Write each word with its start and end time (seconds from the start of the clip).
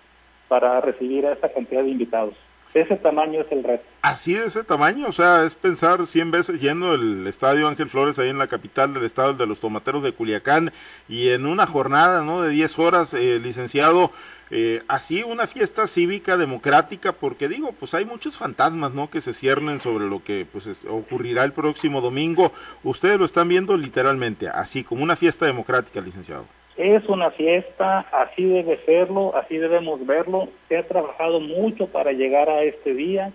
para 0.47 0.79
recibir 0.79 1.25
a 1.25 1.33
esa 1.33 1.49
cantidad 1.49 1.83
de 1.83 1.89
invitados. 1.89 2.33
Ese 2.73 2.95
tamaño 2.95 3.41
es 3.41 3.51
el 3.51 3.63
reto. 3.63 3.83
Así 4.01 4.33
de 4.33 4.45
ese 4.45 4.63
tamaño, 4.63 5.07
o 5.07 5.11
sea, 5.11 5.43
es 5.43 5.55
pensar 5.55 6.07
100 6.07 6.31
veces 6.31 6.61
yendo 6.61 6.93
el 6.93 7.27
estadio 7.27 7.67
Ángel 7.67 7.89
Flores 7.89 8.17
ahí 8.17 8.29
en 8.29 8.37
la 8.37 8.47
capital 8.47 8.93
del 8.93 9.03
estado, 9.03 9.33
de 9.33 9.45
los 9.45 9.59
tomateros 9.59 10.03
de 10.03 10.13
Culiacán, 10.13 10.71
y 11.09 11.29
en 11.29 11.45
una 11.45 11.67
jornada, 11.67 12.23
¿no? 12.23 12.41
De 12.41 12.49
10 12.49 12.79
horas, 12.79 13.13
eh, 13.13 13.39
licenciado, 13.43 14.11
eh, 14.49 14.83
así 14.87 15.23
una 15.23 15.47
fiesta 15.47 15.85
cívica 15.85 16.37
democrática, 16.37 17.11
porque 17.11 17.47
digo, 17.49 17.73
pues 17.73 17.93
hay 17.93 18.05
muchos 18.05 18.37
fantasmas, 18.37 18.93
¿no? 18.93 19.09
Que 19.09 19.21
se 19.21 19.33
ciernen 19.33 19.81
sobre 19.81 20.07
lo 20.07 20.23
que 20.23 20.45
pues 20.51 20.85
ocurrirá 20.89 21.43
el 21.43 21.53
próximo 21.53 22.01
domingo. 22.01 22.53
Ustedes 22.83 23.19
lo 23.19 23.25
están 23.25 23.49
viendo 23.49 23.77
literalmente, 23.77 24.47
así 24.47 24.83
como 24.83 25.03
una 25.03 25.15
fiesta 25.15 25.45
democrática, 25.45 26.01
licenciado. 26.01 26.45
Es 26.77 27.09
una 27.09 27.31
fiesta, 27.31 28.05
así 28.11 28.45
debe 28.45 28.77
serlo, 28.85 29.35
así 29.35 29.57
debemos 29.57 30.05
verlo. 30.05 30.47
Se 30.69 30.77
ha 30.77 30.87
trabajado 30.87 31.39
mucho 31.39 31.87
para 31.87 32.11
llegar 32.13 32.47
a 32.49 32.61
este 32.63 32.93
día. 32.93 33.33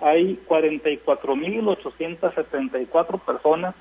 Hay 0.00 0.38
44.874 0.48 3.20
personas 3.20 3.74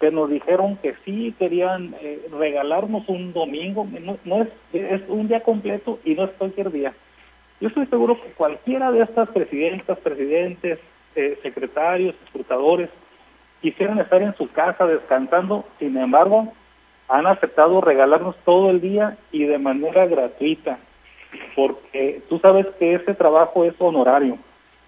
que 0.00 0.10
nos 0.10 0.28
dijeron 0.28 0.76
que 0.76 0.94
sí 1.04 1.34
querían 1.38 1.94
eh, 2.00 2.26
regalarnos 2.30 3.08
un 3.08 3.32
domingo. 3.32 3.86
No, 4.24 4.42
es, 4.42 4.48
es 4.74 5.02
un 5.08 5.28
día 5.28 5.42
completo 5.42 5.98
y 6.04 6.14
no 6.14 6.24
es 6.24 6.30
cualquier 6.32 6.70
día. 6.70 6.92
Yo 7.60 7.68
estoy 7.68 7.86
seguro 7.86 8.20
que 8.20 8.32
cualquiera 8.32 8.92
de 8.92 9.02
estas 9.02 9.30
presidentas, 9.30 9.98
presidentes, 10.00 10.78
eh, 11.14 11.38
secretarios, 11.42 12.14
escrutadores, 12.26 12.90
quisieran 13.62 13.98
estar 13.98 14.20
en 14.20 14.36
su 14.36 14.52
casa 14.52 14.86
descansando, 14.86 15.64
sin 15.78 15.96
embargo, 15.96 16.52
han 17.08 17.26
aceptado 17.26 17.80
regalarnos 17.80 18.36
todo 18.44 18.70
el 18.70 18.80
día 18.80 19.16
y 19.32 19.44
de 19.44 19.58
manera 19.58 20.06
gratuita, 20.06 20.78
porque 21.54 22.22
tú 22.28 22.38
sabes 22.40 22.66
que 22.78 22.94
ese 22.94 23.14
trabajo 23.14 23.64
es 23.64 23.74
honorario. 23.78 24.38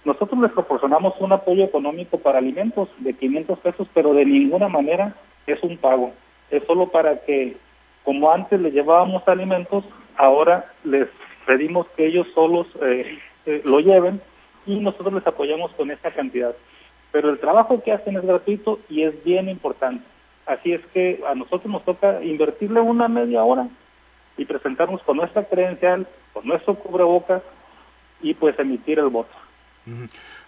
Nosotros 0.05 0.41
les 0.41 0.53
proporcionamos 0.53 1.15
un 1.21 1.33
apoyo 1.33 1.65
económico 1.65 2.19
para 2.19 2.39
alimentos 2.39 2.89
de 2.99 3.12
500 3.15 3.59
pesos, 3.61 3.89
pero 3.95 4.15
de 4.15 4.25
ninguna 4.25 4.69
manera 4.69 5.15
es 5.47 5.62
un 5.62 5.77
pago. 5.77 6.12
Es 6.51 6.65
solo 6.65 6.89
para 6.89 7.19
que, 7.25 7.57
como 8.05 8.31
antes 8.31 8.61
les 8.61 8.73
llevábamos 8.73 9.27
alimentos, 9.28 9.84
ahora 10.17 10.73
les 10.84 11.09
pedimos 11.47 11.87
que 11.97 12.07
ellos 12.07 12.27
solos 12.34 12.67
eh, 12.83 13.19
eh, 13.47 13.62
lo 13.65 13.81
lleven 13.81 14.21
y 14.67 14.77
nosotros 14.77 15.15
les 15.15 15.27
apoyamos 15.27 15.73
con 15.73 15.91
esta 15.91 16.11
cantidad. 16.11 16.55
Pero 17.12 17.31
el 17.31 17.39
trabajo 17.39 17.83
que 17.83 17.93
hacen 17.93 18.17
es 18.17 18.23
gratuito 18.25 18.81
y 18.89 19.03
es 19.03 19.25
bien 19.25 19.49
importante. 19.49 20.05
Así 20.48 20.72
es 20.72 20.81
que 20.94 21.20
a 21.28 21.34
nosotros 21.34 21.70
nos 21.70 21.84
toca 21.84 22.25
invertirle 22.25 22.81
una 22.81 23.06
media 23.06 23.44
hora 23.44 23.69
y 24.38 24.47
presentarnos 24.47 25.03
con 25.03 25.19
nuestra 25.19 25.44
credencial, 25.44 26.09
con 26.32 26.47
nuestro 26.47 26.75
cubrebocas 26.75 27.42
y 28.22 28.32
pues 28.32 28.59
emitir 28.59 28.98
el 28.98 29.10
voto. 29.10 29.34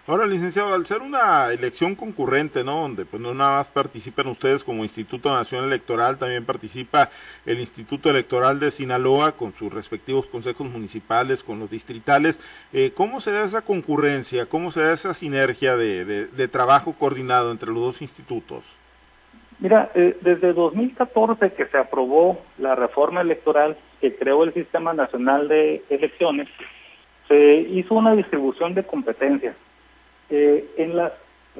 Ahora, 0.06 0.26
licenciado, 0.26 0.72
al 0.72 0.86
ser 0.86 1.02
una 1.02 1.52
elección 1.52 1.94
concurrente, 1.94 2.64
¿no? 2.64 2.80
Donde 2.80 3.04
pues 3.04 3.20
no 3.20 3.34
nada 3.34 3.58
más 3.58 3.66
participan 3.66 4.28
ustedes 4.28 4.64
como 4.64 4.84
Instituto 4.84 5.34
Nacional 5.34 5.66
Electoral, 5.66 6.16
también 6.16 6.46
participa 6.46 7.10
el 7.44 7.60
Instituto 7.60 8.08
Electoral 8.08 8.58
de 8.58 8.70
Sinaloa 8.70 9.32
con 9.32 9.52
sus 9.54 9.70
respectivos 9.70 10.26
consejos 10.26 10.66
municipales, 10.66 11.42
con 11.42 11.58
los 11.58 11.68
distritales. 11.68 12.40
Eh, 12.72 12.92
¿Cómo 12.94 13.20
se 13.20 13.32
da 13.32 13.44
esa 13.44 13.60
concurrencia? 13.60 14.46
¿Cómo 14.46 14.72
se 14.72 14.80
da 14.80 14.94
esa 14.94 15.12
sinergia 15.12 15.76
de 15.76 16.48
trabajo 16.48 16.94
coordinado 16.98 17.52
entre 17.52 17.70
los 17.70 17.80
dos 17.80 18.00
institutos? 18.02 18.79
Mira, 19.60 19.91
eh, 19.94 20.16
desde 20.22 20.54
2014 20.54 21.53
que 21.53 21.66
se 21.66 21.76
aprobó 21.76 22.38
la 22.59 22.75
reforma 22.75 23.21
electoral 23.21 23.76
que 24.00 24.16
creó 24.16 24.43
el 24.44 24.54
Sistema 24.54 24.94
Nacional 24.94 25.48
de 25.48 25.82
Elecciones, 25.91 26.48
se 27.28 27.56
hizo 27.69 27.94
una 27.94 28.15
distribución 28.15 28.75
de 28.75 28.84
competencias. 28.84 29.54
Eh, 30.31 30.65
en 30.78 30.97
las, 30.97 31.12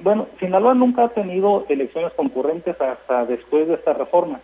bueno, 0.03 0.28
Sinaloa 0.38 0.75
nunca 0.75 1.05
ha 1.05 1.09
tenido 1.11 1.66
elecciones 1.69 2.12
concurrentes 2.15 2.81
hasta 2.81 3.27
después 3.27 3.69
de 3.69 3.75
esta 3.75 3.93
reforma, 3.93 4.41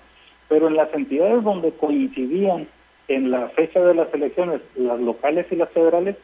pero 0.48 0.68
en 0.68 0.76
las 0.76 0.92
entidades 0.92 1.42
donde 1.42 1.72
coincidían 1.72 2.68
en 3.08 3.30
la 3.30 3.48
fecha 3.50 3.80
de 3.80 3.94
las 3.94 4.12
elecciones, 4.12 4.60
las 4.74 5.00
locales 5.00 5.46
y 5.50 5.56
las 5.56 5.70
federales, 5.70 6.16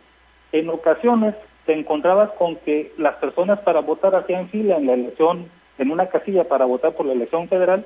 en 0.53 0.69
ocasiones 0.69 1.35
te 1.65 1.73
encontrabas 1.73 2.31
con 2.33 2.57
que 2.57 2.93
las 2.99 3.15
personas 3.17 3.61
para 3.61 3.81
votar 3.81 4.15
hacían 4.15 4.51
fila 4.51 4.77
en 4.77 4.87
la 4.87 4.95
elección 4.95 5.47
en 5.83 5.91
una 5.91 6.07
casilla 6.07 6.45
para 6.45 6.65
votar 6.65 6.95
por 6.95 7.07
la 7.07 7.13
elección 7.13 7.49
federal, 7.49 7.85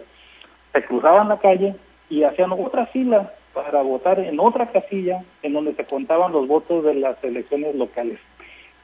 se 0.72 0.84
cruzaban 0.84 1.28
la 1.28 1.38
calle 1.38 1.74
y 2.08 2.22
hacían 2.22 2.52
otra 2.52 2.86
fila 2.86 3.32
para 3.54 3.82
votar 3.82 4.20
en 4.20 4.38
otra 4.38 4.70
casilla 4.70 5.24
en 5.42 5.54
donde 5.54 5.74
se 5.74 5.84
contaban 5.84 6.32
los 6.32 6.46
votos 6.46 6.84
de 6.84 6.94
las 6.94 7.22
elecciones 7.24 7.74
locales. 7.74 8.20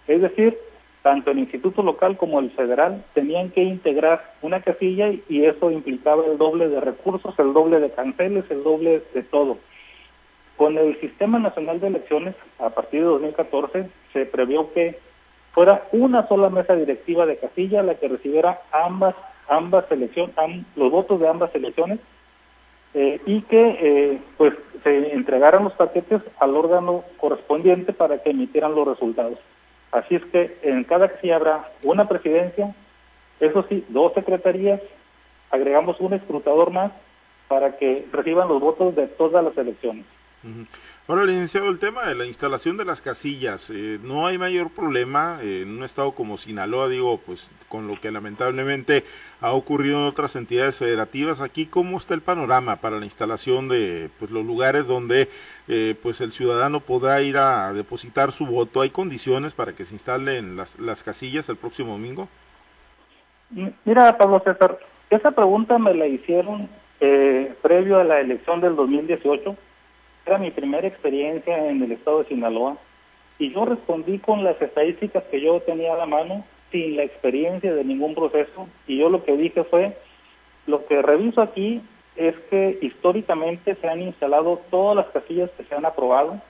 Es 0.08 0.22
decir, 0.22 0.58
tanto 1.02 1.30
el 1.30 1.40
instituto 1.40 1.82
local 1.82 2.16
como 2.16 2.40
el 2.40 2.50
federal 2.52 3.04
tenían 3.12 3.50
que 3.50 3.62
integrar 3.62 4.34
una 4.40 4.62
casilla 4.62 5.10
y 5.28 5.44
eso 5.44 5.70
implicaba 5.70 6.24
el 6.26 6.38
doble 6.38 6.68
de 6.68 6.80
recursos, 6.80 7.38
el 7.38 7.52
doble 7.52 7.80
de 7.80 7.90
canceles, 7.90 8.44
el 8.50 8.62
doble 8.62 9.02
de 9.12 9.22
todo. 9.24 9.58
Con 10.56 10.78
el 10.78 10.98
Sistema 11.00 11.38
Nacional 11.38 11.80
de 11.80 11.88
Elecciones, 11.88 12.34
a 12.58 12.70
partir 12.70 13.00
de 13.00 13.06
2014, 13.06 13.90
se 14.12 14.26
previó 14.26 14.72
que 14.72 14.98
fuera 15.52 15.88
una 15.92 16.26
sola 16.28 16.50
mesa 16.50 16.74
directiva 16.74 17.26
de 17.26 17.38
casilla 17.38 17.82
la 17.82 17.94
que 17.94 18.08
recibiera 18.08 18.62
ambas 18.72 19.14
ambas 19.48 19.84
elecciones, 19.90 20.34
los 20.76 20.90
votos 20.90 21.20
de 21.20 21.28
ambas 21.28 21.54
elecciones 21.54 21.98
eh, 22.94 23.20
y 23.26 23.42
que 23.42 23.78
eh, 23.80 24.20
pues 24.36 24.54
se 24.82 25.12
entregaran 25.12 25.64
los 25.64 25.72
paquetes 25.74 26.22
al 26.38 26.56
órgano 26.56 27.04
correspondiente 27.18 27.92
para 27.92 28.22
que 28.22 28.30
emitieran 28.30 28.74
los 28.74 28.86
resultados. 28.86 29.38
Así 29.90 30.14
es 30.14 30.24
que 30.26 30.58
en 30.62 30.84
cada 30.84 31.08
casilla 31.08 31.36
habrá 31.36 31.70
una 31.82 32.08
presidencia, 32.08 32.74
eso 33.40 33.64
sí, 33.68 33.84
dos 33.88 34.12
secretarías, 34.14 34.80
agregamos 35.50 36.00
un 36.00 36.14
escrutador 36.14 36.70
más 36.70 36.92
para 37.48 37.76
que 37.76 38.06
reciban 38.12 38.48
los 38.48 38.60
votos 38.60 38.94
de 38.96 39.06
todas 39.06 39.44
las 39.44 39.56
elecciones. 39.56 40.06
Ahora, 41.08 41.24
licenciado, 41.24 41.68
el 41.68 41.80
tema 41.80 42.04
de 42.06 42.14
la 42.14 42.26
instalación 42.26 42.76
de 42.76 42.84
las 42.84 43.02
casillas, 43.02 43.70
eh, 43.70 43.98
no 44.04 44.24
hay 44.24 44.38
mayor 44.38 44.70
problema 44.70 45.40
eh, 45.42 45.62
en 45.62 45.76
un 45.76 45.82
estado 45.82 46.12
como 46.12 46.36
Sinaloa, 46.36 46.88
digo, 46.88 47.18
pues 47.18 47.50
con 47.68 47.88
lo 47.88 48.00
que 48.00 48.12
lamentablemente 48.12 49.02
ha 49.40 49.52
ocurrido 49.52 49.98
en 49.98 50.06
otras 50.06 50.36
entidades 50.36 50.78
federativas. 50.78 51.40
Aquí, 51.40 51.66
¿cómo 51.66 51.98
está 51.98 52.14
el 52.14 52.20
panorama 52.20 52.76
para 52.76 53.00
la 53.00 53.04
instalación 53.04 53.68
de 53.68 54.10
pues, 54.20 54.30
los 54.30 54.46
lugares 54.46 54.86
donde 54.86 55.28
eh, 55.66 55.96
pues 56.00 56.20
el 56.20 56.30
ciudadano 56.30 56.78
podrá 56.78 57.20
ir 57.20 57.36
a 57.36 57.72
depositar 57.72 58.30
su 58.30 58.46
voto? 58.46 58.80
¿Hay 58.80 58.90
condiciones 58.90 59.54
para 59.54 59.72
que 59.72 59.84
se 59.84 59.96
instalen 59.96 60.56
las, 60.56 60.78
las 60.78 61.02
casillas 61.02 61.48
el 61.48 61.56
próximo 61.56 61.94
domingo? 61.94 62.28
Mira, 63.84 64.16
Pablo 64.16 64.40
César, 64.44 64.78
esa 65.10 65.32
pregunta 65.32 65.78
me 65.78 65.94
la 65.94 66.06
hicieron 66.06 66.68
previo 67.60 67.98
a 67.98 68.04
la 68.04 68.20
elección 68.20 68.60
del 68.60 68.76
2018. 68.76 69.56
Era 70.24 70.38
mi 70.38 70.50
primera 70.50 70.86
experiencia 70.86 71.68
en 71.68 71.82
el 71.82 71.92
estado 71.92 72.22
de 72.22 72.28
Sinaloa 72.28 72.76
y 73.38 73.52
yo 73.52 73.64
respondí 73.64 74.18
con 74.18 74.44
las 74.44 74.60
estadísticas 74.62 75.24
que 75.24 75.40
yo 75.40 75.60
tenía 75.60 75.94
a 75.94 75.98
la 75.98 76.06
mano 76.06 76.44
sin 76.70 76.96
la 76.96 77.02
experiencia 77.02 77.74
de 77.74 77.84
ningún 77.84 78.14
proceso 78.14 78.68
y 78.86 78.98
yo 78.98 79.10
lo 79.10 79.24
que 79.24 79.36
dije 79.36 79.64
fue, 79.64 79.96
lo 80.66 80.86
que 80.86 81.02
reviso 81.02 81.42
aquí 81.42 81.82
es 82.16 82.36
que 82.50 82.78
históricamente 82.82 83.74
se 83.76 83.88
han 83.88 84.00
instalado 84.00 84.60
todas 84.70 84.96
las 84.96 85.06
casillas 85.06 85.50
que 85.56 85.64
se 85.64 85.74
han 85.74 85.84
aprobado 85.84 86.40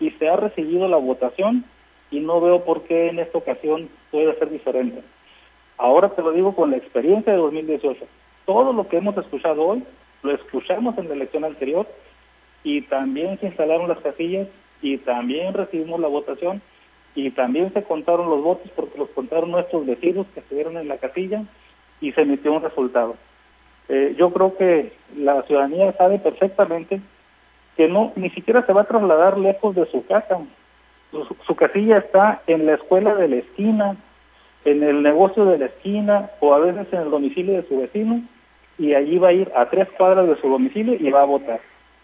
y 0.00 0.10
se 0.12 0.28
ha 0.28 0.36
recibido 0.36 0.88
la 0.88 0.96
votación 0.96 1.64
y 2.10 2.20
no 2.20 2.40
veo 2.40 2.64
por 2.64 2.82
qué 2.82 3.08
en 3.08 3.20
esta 3.20 3.38
ocasión 3.38 3.88
puede 4.10 4.36
ser 4.38 4.50
diferente. 4.50 5.02
Ahora 5.78 6.08
te 6.10 6.22
lo 6.22 6.32
digo 6.32 6.56
con 6.56 6.70
la 6.70 6.78
experiencia 6.78 7.32
de 7.32 7.38
2018. 7.38 8.04
Todo 8.46 8.72
lo 8.72 8.88
que 8.88 8.96
hemos 8.96 9.16
escuchado 9.16 9.62
hoy 9.62 9.84
lo 10.22 10.32
escuchamos 10.32 10.96
en 10.98 11.08
la 11.08 11.14
elección 11.14 11.44
anterior 11.44 11.86
y 12.66 12.82
también 12.82 13.38
se 13.38 13.46
instalaron 13.46 13.86
las 13.86 14.00
casillas 14.00 14.48
y 14.82 14.98
también 14.98 15.54
recibimos 15.54 16.00
la 16.00 16.08
votación 16.08 16.60
y 17.14 17.30
también 17.30 17.72
se 17.72 17.84
contaron 17.84 18.28
los 18.28 18.42
votos 18.42 18.68
porque 18.74 18.98
los 18.98 19.08
contaron 19.10 19.52
nuestros 19.52 19.86
vecinos 19.86 20.26
que 20.34 20.40
estuvieron 20.40 20.76
en 20.76 20.88
la 20.88 20.98
casilla 20.98 21.44
y 22.00 22.10
se 22.10 22.22
emitió 22.22 22.52
un 22.52 22.64
resultado. 22.64 23.14
Eh, 23.88 24.16
yo 24.18 24.32
creo 24.32 24.56
que 24.56 24.92
la 25.16 25.42
ciudadanía 25.44 25.92
sabe 25.92 26.18
perfectamente 26.18 27.00
que 27.76 27.86
no 27.86 28.12
ni 28.16 28.30
siquiera 28.30 28.66
se 28.66 28.72
va 28.72 28.80
a 28.80 28.88
trasladar 28.88 29.38
lejos 29.38 29.76
de 29.76 29.86
su 29.86 30.04
casa. 30.04 30.40
Su, 31.46 31.54
casilla 31.54 31.98
está 31.98 32.42
en 32.48 32.66
la 32.66 32.74
escuela 32.74 33.14
de 33.14 33.28
la 33.28 33.36
esquina, 33.36 33.96
en 34.64 34.82
el 34.82 35.04
negocio 35.04 35.44
de 35.44 35.58
la 35.58 35.66
esquina 35.66 36.30
o 36.40 36.52
a 36.52 36.58
veces 36.58 36.92
en 36.92 37.02
el 37.02 37.10
domicilio 37.12 37.54
de 37.54 37.68
su 37.68 37.78
vecino 37.78 38.22
y 38.76 38.94
allí 38.94 39.18
va 39.18 39.28
a 39.28 39.34
ir 39.34 39.52
a 39.54 39.70
tres 39.70 39.88
cuadras 39.96 40.26
de 40.26 40.40
su 40.40 40.48
domicilio 40.48 40.94
y 40.98 41.08
va 41.12 41.22
a 41.22 41.26
votar. 41.26 41.60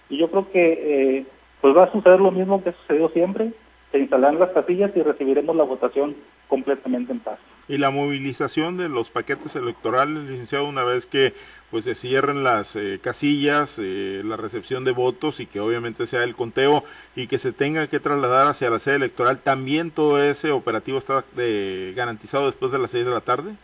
Y 0.08 0.19
yo 0.19 0.31
creo 0.31 0.50
que 0.50 1.19
eh, 1.19 1.26
pues 1.60 1.76
va 1.76 1.84
a 1.84 1.93
suceder 1.93 2.20
lo 2.20 2.31
mismo 2.31 2.62
que 2.62 2.72
sucedió 2.72 3.08
siempre, 3.10 3.52
se 3.93 3.99
instalarán 3.99 4.38
las 4.38 4.50
casillas 4.50 4.90
y 4.96 5.02
recibiremos 5.02 5.54
la 5.54 5.64
votación 5.64 6.16
completamente 6.49 7.12
en 7.12 7.20
paz. 7.20 7.38
Y 7.69 7.78
la 7.78 7.90
movilización 7.90 8.76
de 8.76 8.88
los 8.88 9.10
paquetes 9.10 9.54
electorales, 9.54 10.25
licenciado, 10.25 10.66
una 10.66 10.82
vez 10.82 11.06
que 11.06 11.34
pues 11.70 11.84
se 11.84 11.94
cierren 11.94 12.43
las 12.43 12.75
eh, 12.76 12.99
casillas, 13.02 13.78
eh, 13.78 14.22
la 14.25 14.37
recepción 14.37 14.84
de 14.84 14.93
votos 14.93 15.40
y 15.40 15.46
que 15.46 15.60
obviamente 15.60 16.06
sea 16.06 16.25
el 16.25 16.34
conteo 16.34 16.84
y 17.16 17.28
que 17.28 17.38
se 17.38 17.52
tenga 17.52 17.87
que 17.87 18.00
trasladar 18.00 18.49
hacia 18.49 18.69
la 18.69 18.78
sede 18.78 18.96
electoral, 18.96 19.38
¿también 19.38 19.90
todo 19.90 20.22
ese 20.22 20.50
operativo 20.50 20.99
está 20.99 21.25
eh, 21.38 21.94
garantizado 21.96 22.46
después 22.46 22.72
de 22.72 22.78
las 22.78 22.90
seis 22.90 23.06
de 23.06 23.12
la 23.12 23.20
tarde? 23.20 23.54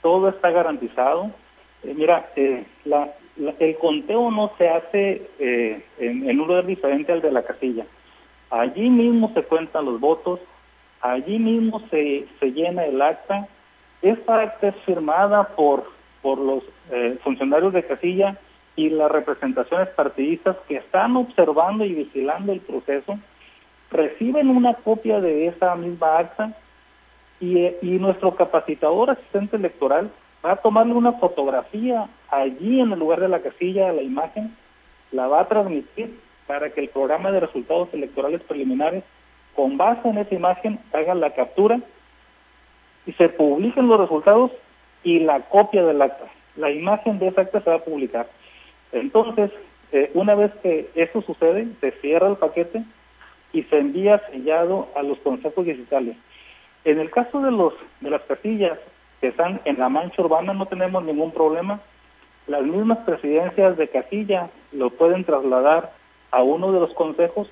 Todo 0.00 0.28
está 0.28 0.50
garantizado. 0.50 1.30
mira, 1.84 2.32
la, 2.84 3.12
el 3.36 3.76
conteo 3.78 4.30
no 4.30 4.52
se 4.58 4.68
hace 4.68 5.30
en, 5.38 6.28
en 6.28 6.40
un 6.40 6.48
lugar 6.48 6.66
diferente 6.66 7.12
al 7.12 7.22
de 7.22 7.32
la 7.32 7.42
casilla. 7.42 7.86
Allí 8.50 8.90
mismo 8.90 9.32
se 9.34 9.42
cuentan 9.42 9.86
los 9.86 9.98
votos, 9.98 10.40
allí 11.00 11.38
mismo 11.38 11.80
se, 11.90 12.26
se 12.38 12.52
llena 12.52 12.84
el 12.84 13.00
acta. 13.00 13.48
Esta 14.02 14.40
acta 14.40 14.68
es 14.68 14.76
firmada 14.84 15.48
por 15.56 15.84
por 16.22 16.38
los 16.38 16.62
eh, 16.90 17.18
funcionarios 17.22 17.72
de 17.72 17.84
casilla 17.84 18.38
y 18.76 18.88
las 18.88 19.10
representaciones 19.10 19.88
partidistas 19.88 20.56
que 20.68 20.76
están 20.76 21.16
observando 21.16 21.84
y 21.84 21.92
vigilando 21.92 22.52
el 22.52 22.60
proceso, 22.60 23.18
reciben 23.90 24.48
una 24.48 24.74
copia 24.74 25.20
de 25.20 25.48
esa 25.48 25.74
misma 25.74 26.18
acta 26.18 26.56
y, 27.40 27.58
eh, 27.58 27.78
y 27.82 27.90
nuestro 27.98 28.34
capacitador 28.34 29.10
asistente 29.10 29.56
electoral 29.56 30.10
va 30.44 30.52
a 30.52 30.56
tomarle 30.56 30.94
una 30.94 31.12
fotografía 31.14 32.08
allí 32.32 32.80
en 32.80 32.90
el 32.90 32.98
lugar 32.98 33.20
de 33.20 33.28
la 33.28 33.42
casilla, 33.42 33.92
la 33.92 34.02
imagen, 34.02 34.56
la 35.12 35.28
va 35.28 35.42
a 35.42 35.48
transmitir 35.48 36.18
para 36.46 36.70
que 36.70 36.80
el 36.80 36.88
programa 36.88 37.30
de 37.30 37.40
resultados 37.40 37.92
electorales 37.92 38.40
preliminares, 38.42 39.04
con 39.54 39.76
base 39.76 40.08
en 40.08 40.18
esa 40.18 40.34
imagen, 40.34 40.80
haga 40.92 41.14
la 41.14 41.34
captura 41.34 41.78
y 43.06 43.12
se 43.12 43.28
publiquen 43.28 43.86
los 43.86 44.00
resultados 44.00 44.50
y 45.04 45.20
la 45.20 45.40
copia 45.42 45.84
del 45.84 46.00
acta. 46.00 46.24
La 46.56 46.70
imagen 46.70 47.18
de 47.18 47.28
esa 47.28 47.42
acta 47.42 47.60
se 47.60 47.70
va 47.70 47.76
a 47.76 47.84
publicar. 47.84 48.28
Entonces, 48.92 49.50
eh, 49.92 50.10
una 50.14 50.34
vez 50.34 50.52
que 50.62 50.90
eso 50.94 51.20
sucede, 51.22 51.68
se 51.80 51.92
cierra 52.00 52.28
el 52.28 52.36
paquete 52.36 52.82
y 53.52 53.62
se 53.64 53.78
envía 53.78 54.22
sellado 54.30 54.88
a 54.96 55.02
los 55.02 55.18
consejos 55.18 55.66
digitales. 55.66 56.16
En 56.84 56.98
el 56.98 57.10
caso 57.10 57.40
de 57.42 57.50
los 57.50 57.74
de 58.00 58.10
las 58.10 58.22
casillas 58.22 58.78
que 59.20 59.28
están 59.28 59.60
en 59.66 59.78
la 59.78 59.88
mancha 59.88 60.22
urbana 60.22 60.54
no 60.54 60.66
tenemos 60.66 61.04
ningún 61.04 61.30
problema. 61.30 61.80
Las 62.46 62.62
mismas 62.62 62.98
presidencias 62.98 63.76
de 63.76 63.88
casilla 63.88 64.50
lo 64.72 64.90
pueden 64.90 65.24
trasladar 65.24 65.92
a 66.30 66.42
uno 66.42 66.72
de 66.72 66.80
los 66.80 66.92
consejos. 66.94 67.48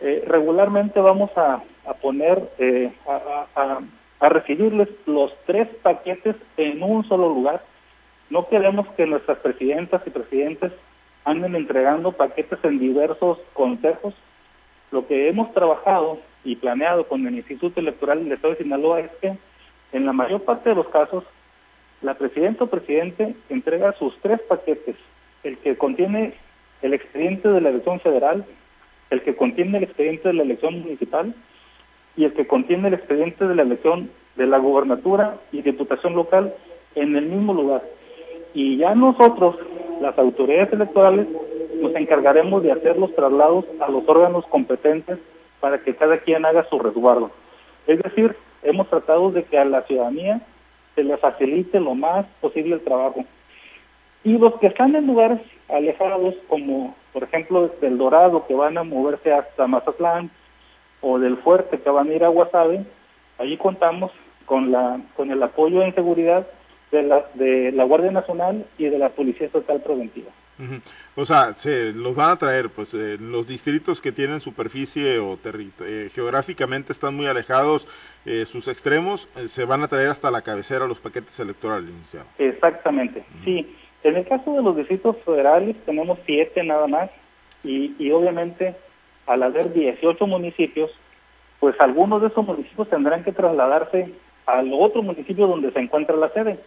Eh, 0.00 0.24
regularmente 0.26 1.00
vamos 1.00 1.30
a, 1.36 1.62
a 1.86 1.94
poner 1.94 2.50
eh, 2.58 2.92
a 3.06 3.80
a 4.20 4.28
recibirles 4.28 4.88
los 5.06 5.32
tres 5.46 5.66
paquetes 5.82 6.36
en 6.58 6.82
un 6.82 7.04
solo 7.08 7.28
lugar. 7.30 7.64
No 8.28 8.46
queremos 8.48 8.86
que 8.88 9.06
nuestras 9.06 9.38
presidentas 9.38 10.02
y 10.06 10.10
presidentes 10.10 10.72
anden 11.24 11.56
entregando 11.56 12.12
paquetes 12.12 12.58
en 12.62 12.78
diversos 12.78 13.38
consejos. 13.54 14.14
Lo 14.92 15.06
que 15.06 15.28
hemos 15.28 15.52
trabajado 15.54 16.18
y 16.44 16.56
planeado 16.56 17.08
con 17.08 17.26
el 17.26 17.34
Instituto 17.34 17.80
Electoral 17.80 18.22
del 18.22 18.32
Estado 18.32 18.54
de 18.54 18.62
Sinaloa 18.62 19.00
es 19.00 19.10
que 19.22 19.36
en 19.92 20.06
la 20.06 20.12
mayor 20.12 20.42
parte 20.42 20.68
de 20.68 20.76
los 20.76 20.88
casos 20.88 21.24
la 22.02 22.14
presidenta 22.14 22.64
o 22.64 22.66
presidente 22.68 23.34
entrega 23.48 23.92
sus 23.98 24.16
tres 24.22 24.40
paquetes, 24.42 24.96
el 25.42 25.58
que 25.58 25.76
contiene 25.76 26.34
el 26.82 26.94
expediente 26.94 27.48
de 27.48 27.60
la 27.60 27.70
elección 27.70 28.00
federal, 28.00 28.44
el 29.10 29.22
que 29.22 29.36
contiene 29.36 29.78
el 29.78 29.84
expediente 29.84 30.28
de 30.28 30.34
la 30.34 30.42
elección 30.42 30.80
municipal 30.80 31.34
y 32.16 32.24
el 32.24 32.32
que 32.32 32.46
contiene 32.46 32.88
el 32.88 32.94
expediente 32.94 33.46
de 33.46 33.54
la 33.54 33.62
elección 33.62 34.10
de 34.36 34.46
la 34.46 34.58
gubernatura 34.58 35.36
y 35.52 35.62
diputación 35.62 36.14
local 36.14 36.54
en 36.94 37.16
el 37.16 37.26
mismo 37.26 37.52
lugar. 37.52 37.82
Y 38.54 38.78
ya 38.78 38.94
nosotros, 38.94 39.56
las 40.00 40.18
autoridades 40.18 40.72
electorales, 40.72 41.26
nos 41.80 41.94
encargaremos 41.94 42.62
de 42.62 42.72
hacer 42.72 42.98
los 42.98 43.14
traslados 43.14 43.64
a 43.80 43.88
los 43.90 44.08
órganos 44.08 44.46
competentes 44.46 45.18
para 45.60 45.82
que 45.82 45.94
cada 45.94 46.18
quien 46.18 46.44
haga 46.44 46.66
su 46.68 46.78
resguardo. 46.78 47.30
Es 47.86 48.02
decir, 48.02 48.34
hemos 48.62 48.88
tratado 48.88 49.30
de 49.30 49.44
que 49.44 49.58
a 49.58 49.64
la 49.64 49.82
ciudadanía 49.82 50.40
se 50.94 51.04
le 51.04 51.16
facilite 51.16 51.80
lo 51.80 51.94
más 51.94 52.26
posible 52.40 52.74
el 52.74 52.82
trabajo. 52.82 53.24
Y 54.24 54.36
los 54.36 54.54
que 54.60 54.66
están 54.66 54.94
en 54.94 55.06
lugares 55.06 55.40
alejados, 55.68 56.34
como 56.48 56.94
por 57.12 57.24
ejemplo 57.24 57.68
del 57.80 57.98
Dorado, 57.98 58.46
que 58.46 58.54
van 58.54 58.76
a 58.76 58.84
moverse 58.84 59.32
hasta 59.32 59.66
Mazatlán, 59.66 60.30
o 61.00 61.18
del 61.18 61.38
fuerte 61.38 61.80
que 61.80 61.90
van 61.90 62.10
a 62.10 62.14
ir 62.14 62.24
a 62.24 62.28
Guasave, 62.28 62.84
allí 63.38 63.56
contamos 63.56 64.12
con 64.44 64.70
la 64.70 65.00
con 65.16 65.30
el 65.30 65.42
apoyo 65.42 65.82
en 65.82 65.94
seguridad 65.94 66.46
de 66.92 67.02
la 67.02 67.24
de 67.34 67.72
la 67.72 67.84
Guardia 67.84 68.10
Nacional 68.10 68.66
y 68.78 68.84
de 68.84 68.98
la 68.98 69.10
Policía 69.10 69.46
Estatal 69.46 69.80
Preventiva. 69.80 70.30
O 71.16 71.24
sea, 71.24 71.52
se 71.54 71.92
los 71.92 72.14
van 72.14 72.30
a 72.30 72.36
traer, 72.36 72.70
pues 72.70 72.94
eh, 72.94 73.16
los 73.20 73.46
distritos 73.46 74.00
que 74.00 74.12
tienen 74.12 74.40
superficie 74.40 75.18
o 75.18 75.38
eh, 75.44 76.10
geográficamente 76.14 76.92
están 76.92 77.16
muy 77.16 77.26
alejados, 77.26 77.86
eh, 78.26 78.44
sus 78.46 78.68
extremos, 78.68 79.28
se 79.46 79.64
van 79.64 79.82
a 79.82 79.88
traer 79.88 80.08
hasta 80.08 80.30
la 80.30 80.42
cabecera 80.42 80.86
los 80.86 81.00
paquetes 81.00 81.38
electorales, 81.40 81.90
iniciados. 81.90 82.28
Exactamente, 82.38 83.24
sí. 83.44 83.74
En 84.02 84.16
el 84.16 84.26
caso 84.26 84.54
de 84.54 84.62
los 84.62 84.76
distritos 84.76 85.16
federales 85.24 85.76
tenemos 85.84 86.18
siete 86.26 86.62
nada 86.62 86.86
más 86.86 87.10
y, 87.64 87.94
y 87.98 88.10
obviamente 88.10 88.74
al 89.26 89.42
haber 89.42 89.72
18 89.72 90.26
municipios, 90.26 90.90
pues 91.60 91.78
algunos 91.80 92.22
de 92.22 92.28
esos 92.28 92.44
municipios 92.44 92.88
tendrán 92.88 93.22
que 93.22 93.32
trasladarse 93.32 94.12
al 94.46 94.72
otro 94.72 95.02
municipio 95.02 95.46
donde 95.46 95.70
se 95.72 95.78
encuentra 95.78 96.16
la 96.16 96.30
sede. 96.30 96.58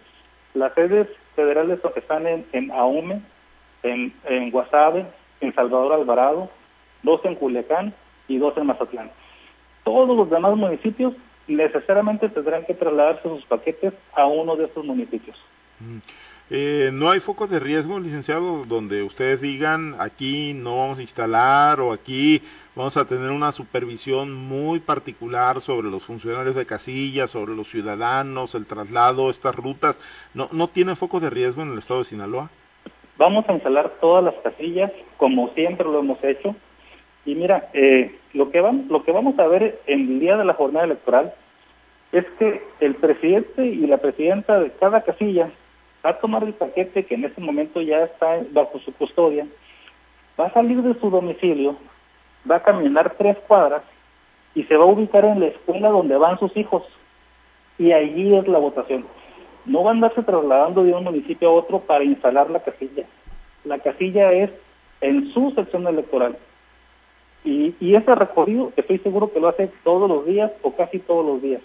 Las 0.53 0.73
sedes 0.73 1.07
federales 1.35 1.79
están 1.95 2.27
en, 2.27 2.45
en 2.53 2.71
Aume, 2.71 3.21
en, 3.83 4.13
en 4.25 4.51
Guasave, 4.51 5.05
en 5.41 5.53
Salvador 5.53 5.93
Alvarado, 5.93 6.49
dos 7.03 7.21
en 7.25 7.35
Culiacán 7.35 7.93
y 8.27 8.37
dos 8.37 8.57
en 8.57 8.65
Mazatlán. 8.65 9.11
Todos 9.83 10.15
los 10.15 10.29
demás 10.29 10.55
municipios 10.55 11.13
necesariamente 11.47 12.29
tendrán 12.29 12.65
que 12.65 12.73
trasladarse 12.73 13.27
sus 13.27 13.45
paquetes 13.45 13.93
a 14.13 14.25
uno 14.25 14.55
de 14.55 14.65
estos 14.65 14.85
municipios. 14.85 15.37
Mm. 15.79 15.97
Eh, 16.49 16.91
¿No 16.93 17.09
hay 17.09 17.19
focos 17.19 17.49
de 17.49 17.59
riesgo, 17.59 17.99
licenciado, 17.99 18.65
donde 18.65 19.01
ustedes 19.01 19.41
digan 19.41 19.95
aquí 19.99 20.53
no 20.53 20.77
vamos 20.77 20.99
a 20.99 21.01
instalar 21.01 21.79
o 21.79 21.93
aquí 21.93 22.41
vamos 22.75 22.97
a 22.97 23.05
tener 23.05 23.31
una 23.31 23.51
supervisión 23.51 24.33
muy 24.33 24.79
particular 24.79 25.61
sobre 25.61 25.89
los 25.89 26.05
funcionarios 26.05 26.53
de 26.55 26.65
casilla, 26.65 27.27
sobre 27.27 27.55
los 27.55 27.69
ciudadanos, 27.69 28.55
el 28.55 28.65
traslado, 28.65 29.29
estas 29.29 29.55
rutas? 29.55 29.99
¿No, 30.33 30.49
no 30.51 30.67
tiene 30.67 30.95
focos 30.95 31.21
de 31.21 31.29
riesgo 31.29 31.61
en 31.61 31.71
el 31.71 31.79
estado 31.79 32.01
de 32.01 32.05
Sinaloa? 32.05 32.49
Vamos 33.17 33.47
a 33.47 33.53
instalar 33.53 33.91
todas 34.01 34.23
las 34.23 34.35
casillas 34.35 34.91
como 35.17 35.49
siempre 35.49 35.85
lo 35.85 35.99
hemos 35.99 36.23
hecho. 36.23 36.55
Y 37.25 37.35
mira, 37.35 37.69
eh, 37.73 38.15
lo, 38.33 38.51
que 38.51 38.59
vamos, 38.59 38.87
lo 38.87 39.03
que 39.03 39.11
vamos 39.11 39.37
a 39.39 39.47
ver 39.47 39.79
en 39.87 40.01
el 40.01 40.19
día 40.19 40.35
de 40.35 40.45
la 40.45 40.53
jornada 40.55 40.85
electoral 40.85 41.33
es 42.11 42.25
que 42.37 42.61
el 42.79 42.95
presidente 42.95 43.65
y 43.65 43.87
la 43.87 43.97
presidenta 43.97 44.59
de 44.59 44.71
cada 44.71 45.01
casilla 45.01 45.49
va 46.05 46.11
a 46.11 46.19
tomar 46.19 46.43
el 46.43 46.53
paquete 46.53 47.05
que 47.05 47.15
en 47.15 47.25
este 47.25 47.41
momento 47.41 47.81
ya 47.81 48.03
está 48.03 48.41
bajo 48.51 48.79
su 48.79 48.93
custodia, 48.93 49.47
va 50.39 50.47
a 50.47 50.53
salir 50.53 50.81
de 50.81 50.99
su 50.99 51.09
domicilio, 51.09 51.77
va 52.49 52.57
a 52.57 52.63
caminar 52.63 53.15
tres 53.17 53.37
cuadras 53.47 53.83
y 54.53 54.63
se 54.63 54.75
va 54.75 54.83
a 54.83 54.87
ubicar 54.87 55.25
en 55.25 55.39
la 55.39 55.47
escuela 55.47 55.89
donde 55.89 56.17
van 56.17 56.37
sus 56.39 56.55
hijos. 56.57 56.83
Y 57.77 57.91
allí 57.91 58.35
es 58.35 58.47
la 58.47 58.59
votación. 58.59 59.05
No 59.65 59.83
va 59.83 59.91
a 59.91 59.93
andarse 59.93 60.23
trasladando 60.23 60.83
de 60.83 60.93
un 60.93 61.03
municipio 61.03 61.49
a 61.49 61.53
otro 61.53 61.79
para 61.79 62.03
instalar 62.03 62.49
la 62.49 62.63
casilla. 62.63 63.05
La 63.63 63.79
casilla 63.79 64.31
es 64.33 64.49
en 65.01 65.33
su 65.33 65.51
sección 65.51 65.87
electoral. 65.87 66.37
Y, 67.43 67.75
y 67.79 67.95
ese 67.95 68.15
recorrido 68.15 68.71
estoy 68.75 68.99
seguro 68.99 69.31
que 69.31 69.39
lo 69.39 69.49
hace 69.49 69.71
todos 69.83 70.09
los 70.09 70.25
días 70.25 70.51
o 70.61 70.75
casi 70.75 70.99
todos 70.99 71.25
los 71.25 71.41
días. 71.41 71.61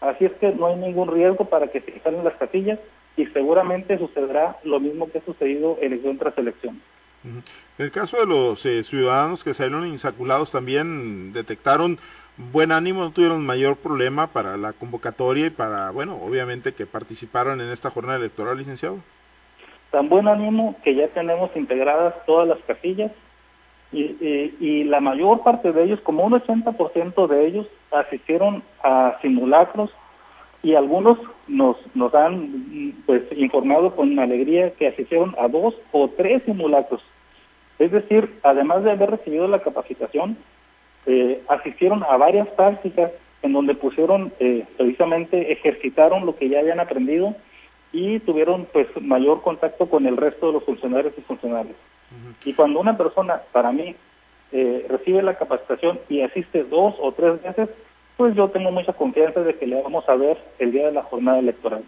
Así 0.00 0.26
es 0.26 0.32
que 0.32 0.52
no 0.52 0.66
hay 0.66 0.76
ningún 0.76 1.08
riesgo 1.08 1.46
para 1.46 1.68
que 1.68 1.80
se 1.80 1.90
instalen 1.92 2.24
las 2.24 2.34
casillas 2.34 2.78
y 3.16 3.26
seguramente 3.26 3.98
sucederá 3.98 4.58
lo 4.64 4.80
mismo 4.80 5.10
que 5.10 5.18
ha 5.18 5.24
sucedido 5.24 5.78
elección 5.80 6.18
tras 6.18 6.36
elección. 6.36 6.80
En 7.24 7.42
el 7.86 7.90
caso 7.90 8.18
de 8.18 8.26
los 8.26 8.64
eh, 8.66 8.82
ciudadanos 8.82 9.42
que 9.42 9.54
salieron 9.54 9.86
insaculados 9.86 10.50
también 10.50 11.32
detectaron 11.32 11.98
buen 12.36 12.72
ánimo, 12.72 13.00
no 13.02 13.12
tuvieron 13.12 13.44
mayor 13.44 13.76
problema 13.76 14.28
para 14.28 14.56
la 14.56 14.72
convocatoria 14.72 15.46
y 15.46 15.50
para, 15.50 15.90
bueno, 15.90 16.16
obviamente 16.16 16.74
que 16.74 16.86
participaran 16.86 17.60
en 17.60 17.70
esta 17.70 17.90
jornada 17.90 18.18
electoral, 18.18 18.58
licenciado. 18.58 18.98
Tan 19.90 20.08
buen 20.08 20.26
ánimo 20.26 20.76
que 20.82 20.94
ya 20.94 21.08
tenemos 21.08 21.50
integradas 21.54 22.14
todas 22.26 22.48
las 22.48 22.58
casillas 22.66 23.12
y, 23.92 24.16
y 24.58 24.84
la 24.84 25.00
mayor 25.00 25.42
parte 25.44 25.72
de 25.72 25.84
ellos, 25.84 26.00
como 26.00 26.24
un 26.24 26.32
80% 26.32 27.28
de 27.28 27.46
ellos, 27.46 27.66
asistieron 27.92 28.64
a 28.82 29.16
simulacros 29.22 29.90
y 30.64 30.74
algunos 30.74 31.18
nos, 31.46 31.76
nos 31.94 32.12
han 32.14 32.94
pues 33.06 33.22
informado 33.36 33.94
con 33.94 34.18
alegría 34.18 34.72
que 34.72 34.88
asistieron 34.88 35.36
a 35.38 35.46
dos 35.46 35.74
o 35.92 36.08
tres 36.08 36.42
simulacros. 36.44 37.02
Es 37.78 37.92
decir, 37.92 38.38
además 38.42 38.82
de 38.82 38.92
haber 38.92 39.10
recibido 39.10 39.46
la 39.46 39.60
capacitación, 39.60 40.38
eh, 41.06 41.42
asistieron 41.48 42.02
a 42.02 42.16
varias 42.16 42.48
prácticas 42.48 43.12
en 43.42 43.52
donde 43.52 43.74
pusieron, 43.74 44.32
eh, 44.40 44.64
precisamente 44.76 45.52
ejercitaron 45.52 46.24
lo 46.24 46.34
que 46.36 46.48
ya 46.48 46.60
habían 46.60 46.80
aprendido 46.80 47.34
y 47.92 48.18
tuvieron 48.20 48.66
pues 48.72 48.88
mayor 49.00 49.42
contacto 49.42 49.86
con 49.88 50.06
el 50.06 50.16
resto 50.16 50.46
de 50.46 50.54
los 50.54 50.64
funcionarios 50.64 51.14
y 51.16 51.20
funcionarios. 51.22 51.76
Y 52.44 52.52
cuando 52.54 52.80
una 52.80 52.96
persona, 52.96 53.42
para 53.52 53.72
mí, 53.72 53.94
eh, 54.52 54.86
recibe 54.88 55.22
la 55.22 55.36
capacitación 55.36 55.98
y 56.08 56.20
asiste 56.22 56.64
dos 56.64 56.94
o 57.00 57.12
tres 57.12 57.42
veces, 57.42 57.68
pues 58.16 58.34
yo 58.34 58.48
tengo 58.48 58.70
mucha 58.70 58.92
confianza 58.92 59.40
de 59.40 59.56
que 59.56 59.66
le 59.66 59.82
vamos 59.82 60.08
a 60.08 60.14
ver 60.14 60.38
el 60.58 60.72
día 60.72 60.86
de 60.86 60.92
la 60.92 61.02
jornada 61.02 61.38
electoral. 61.38 61.82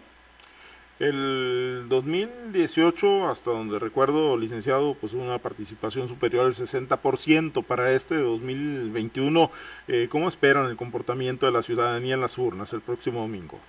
El 0.99 1.85
2018, 1.89 3.27
hasta 3.27 3.51
donde 3.51 3.77
recuerdo, 3.77 4.35
licenciado, 4.35 4.95
pues 4.95 5.13
una 5.13 5.37
participación 5.37 6.07
superior 6.07 6.45
al 6.45 6.53
60%. 6.53 7.63
Para 7.63 7.91
este 7.91 8.15
2021, 8.15 9.51
eh, 9.87 10.07
¿cómo 10.09 10.27
esperan 10.27 10.65
el 10.65 10.75
comportamiento 10.75 11.45
de 11.45 11.51
la 11.51 11.61
ciudadanía 11.61 12.15
en 12.15 12.21
las 12.21 12.37
urnas 12.39 12.73
el 12.73 12.81
próximo 12.81 13.21
domingo? 13.21 13.59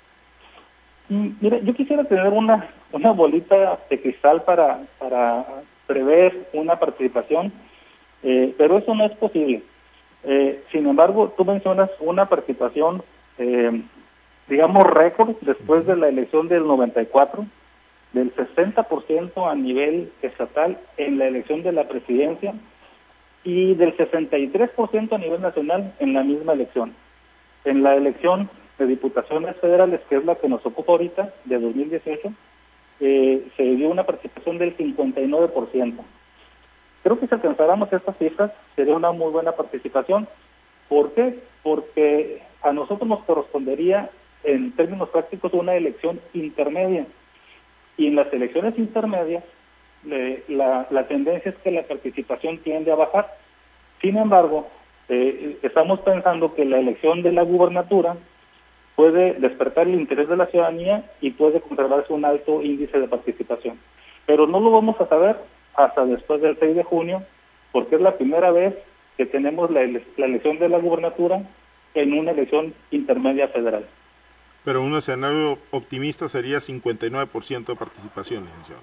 Mm, 1.10 1.28
mira, 1.40 1.58
yo 1.60 1.74
quisiera 1.74 2.04
tener 2.04 2.28
una, 2.28 2.70
una 2.92 3.12
bolita 3.12 3.78
de 3.90 4.00
cristal 4.00 4.42
para, 4.44 4.86
para 4.98 5.44
prever 5.86 6.48
una 6.52 6.78
participación, 6.78 7.52
eh, 8.22 8.54
pero 8.56 8.78
eso 8.78 8.94
no 8.94 9.04
es 9.04 9.12
posible. 9.16 9.62
Eh, 10.24 10.62
sin 10.72 10.86
embargo, 10.86 11.34
tú 11.36 11.44
mencionas 11.44 11.90
una 12.00 12.26
participación, 12.26 13.02
eh, 13.38 13.82
digamos, 14.48 14.84
récord 14.84 15.36
después 15.42 15.86
de 15.86 15.96
la 15.96 16.08
elección 16.08 16.48
del 16.48 16.66
94, 16.66 17.46
del 18.12 18.34
60% 18.34 19.50
a 19.50 19.54
nivel 19.54 20.12
estatal 20.22 20.78
en 20.96 21.18
la 21.18 21.26
elección 21.26 21.62
de 21.62 21.72
la 21.72 21.88
presidencia 21.88 22.54
y 23.44 23.74
del 23.74 23.96
63% 23.96 25.12
a 25.12 25.18
nivel 25.18 25.40
nacional 25.40 25.94
en 25.98 26.14
la 26.14 26.22
misma 26.22 26.54
elección. 26.54 26.94
En 27.64 27.82
la 27.82 27.94
elección 27.94 28.48
de 28.78 28.86
diputaciones 28.86 29.56
federales, 29.56 30.00
que 30.08 30.16
es 30.16 30.24
la 30.24 30.36
que 30.36 30.48
nos 30.48 30.64
ocupa 30.64 30.92
ahorita, 30.92 31.34
de 31.44 31.58
2018, 31.58 32.32
eh, 33.00 33.46
se 33.56 33.62
dio 33.62 33.88
una 33.90 34.04
participación 34.04 34.58
del 34.58 34.76
59%. 34.76 36.04
Creo 37.02 37.20
que 37.20 37.26
si 37.26 37.34
alcanzáramos 37.34 37.92
estas 37.92 38.16
cifras 38.18 38.52
sería 38.74 38.96
una 38.96 39.12
muy 39.12 39.30
buena 39.30 39.52
participación. 39.52 40.28
¿Por 40.88 41.12
qué? 41.12 41.38
Porque 41.62 42.42
a 42.62 42.72
nosotros 42.72 43.08
nos 43.08 43.22
correspondería, 43.24 44.10
en 44.44 44.72
términos 44.72 45.08
prácticos, 45.10 45.52
una 45.52 45.74
elección 45.74 46.20
intermedia. 46.34 47.06
Y 47.96 48.06
en 48.06 48.16
las 48.16 48.32
elecciones 48.32 48.78
intermedias, 48.78 49.44
la, 50.04 51.06
tendencia 51.08 51.50
es 51.50 51.56
que 51.58 51.70
la 51.70 51.82
participación 51.82 52.58
tiende 52.58 52.92
a 52.92 52.96
bajar. 52.96 53.36
Sin 54.00 54.16
embargo, 54.16 54.68
eh, 55.08 55.58
estamos 55.62 56.00
pensando 56.00 56.54
que 56.54 56.64
la 56.64 56.78
elección 56.78 57.22
de 57.22 57.32
la 57.32 57.42
gubernatura 57.42 58.16
puede 58.94 59.34
despertar 59.34 59.86
el 59.86 59.94
interés 59.94 60.28
de 60.28 60.36
la 60.36 60.46
ciudadanía 60.46 61.04
y 61.20 61.30
puede 61.30 61.60
conservarse 61.60 62.12
un 62.12 62.24
alto 62.24 62.62
índice 62.62 62.98
de 62.98 63.08
participación. 63.08 63.78
Pero 64.26 64.46
no 64.46 64.60
lo 64.60 64.70
vamos 64.70 65.00
a 65.00 65.06
saber 65.06 65.36
hasta 65.74 66.04
después 66.04 66.40
del 66.42 66.58
6 66.58 66.74
de 66.74 66.82
junio, 66.82 67.22
porque 67.72 67.94
es 67.94 68.00
la 68.00 68.16
primera 68.16 68.50
vez 68.50 68.74
que 69.16 69.26
tenemos 69.26 69.70
la, 69.70 69.82
elección 69.82 70.58
de 70.58 70.68
la 70.68 70.78
gubernatura 70.78 71.42
en 71.94 72.12
una 72.12 72.32
elección 72.32 72.74
intermedia 72.90 73.48
federal. 73.48 73.86
Pero 74.64 74.82
un 74.82 74.96
escenario 74.96 75.58
optimista 75.70 76.28
sería 76.28 76.58
59% 76.58 77.66
de 77.66 77.76
participación, 77.76 78.44
licenciado. 78.44 78.82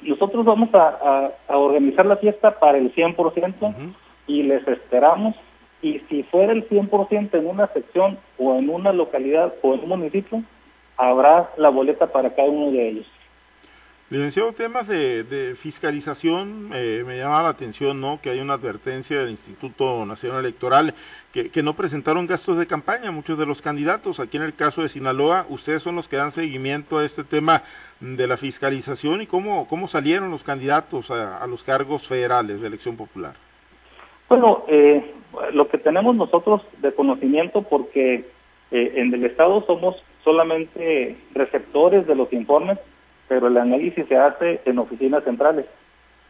Nosotros 0.00 0.44
vamos 0.44 0.70
a, 0.74 1.30
organizar 1.48 2.06
la 2.06 2.16
fiesta 2.16 2.58
para 2.58 2.78
el 2.78 2.94
100% 2.94 3.94
y 4.26 4.42
les 4.42 4.66
esperamos. 4.66 5.34
Y 5.82 6.00
si 6.08 6.22
fuera 6.24 6.52
el 6.52 6.68
100% 6.68 7.34
en 7.34 7.46
una 7.46 7.66
sección 7.68 8.18
o 8.38 8.54
en 8.58 8.70
una 8.70 8.92
localidad 8.92 9.54
o 9.62 9.74
en 9.74 9.80
un 9.80 9.88
municipio, 9.90 10.42
habrá 10.96 11.50
la 11.56 11.68
boleta 11.68 12.06
para 12.06 12.34
cada 12.34 12.48
uno 12.48 12.72
de 12.72 12.88
ellos. 12.88 13.06
Licenciado, 14.10 14.52
temas 14.52 14.86
de, 14.86 15.54
fiscalización, 15.56 16.70
eh, 16.74 17.02
me 17.06 17.16
llama 17.16 17.42
la 17.42 17.48
atención 17.48 18.02
¿no? 18.02 18.20
que 18.20 18.28
hay 18.28 18.38
una 18.38 18.52
advertencia 18.52 19.18
del 19.18 19.30
Instituto 19.30 20.04
Nacional 20.04 20.40
Electoral 20.40 20.92
que, 21.32 21.62
no 21.62 21.72
presentaron 21.72 22.26
gastos 22.26 22.58
de 22.58 22.66
campaña 22.66 23.10
muchos 23.10 23.38
de 23.38 23.46
los 23.46 23.62
candidatos. 23.62 24.20
Aquí 24.20 24.36
en 24.36 24.42
el 24.42 24.54
caso 24.54 24.82
de 24.82 24.90
Sinaloa, 24.90 25.46
ustedes 25.48 25.82
son 25.82 25.96
los 25.96 26.06
que 26.06 26.16
dan 26.16 26.32
seguimiento 26.32 26.98
a 26.98 27.04
este 27.06 27.24
tema 27.24 27.62
de 27.98 28.26
la 28.26 28.36
fiscalización 28.36 29.22
y 29.22 29.26
cómo, 29.26 29.66
cómo 29.68 29.88
salieron 29.88 30.30
los 30.30 30.44
candidatos 30.44 31.10
a, 31.10 31.46
los 31.46 31.64
cargos 31.64 32.06
federales 32.06 32.60
de 32.60 32.66
elección 32.66 32.98
popular. 32.98 33.34
Bueno, 34.28 34.64
eh, 34.68 35.14
lo 35.54 35.66
que 35.68 35.78
tenemos 35.78 36.14
nosotros 36.14 36.60
de 36.82 36.92
conocimiento, 36.92 37.62
porque 37.62 38.26
eh, 38.70 38.92
en 38.96 39.14
el 39.14 39.24
Estado 39.24 39.64
somos 39.66 39.96
solamente 40.22 41.16
receptores 41.32 42.06
de 42.06 42.14
los 42.14 42.30
informes, 42.34 42.78
pero 43.28 43.48
el 43.48 43.56
análisis 43.56 44.06
se 44.06 44.16
hace 44.16 44.60
en 44.64 44.78
oficinas 44.78 45.24
centrales. 45.24 45.66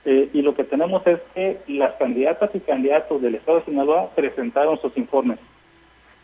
Eh, 0.05 0.29
y 0.35 0.43
lo 0.43 0.55
que 0.55 0.65
tenemos 0.65 1.07
es 1.07 1.19
que 1.35 1.61
las 1.67 1.95
candidatas 1.95 2.51
y 2.55 2.61
candidatos 2.61 3.23
del 3.23 3.37
Estado 3.37 3.61
de 3.61 3.65
Sinaloa 3.65 4.11
presentaron 4.15 4.79
sus 4.81 4.97
informes. 4.97 5.39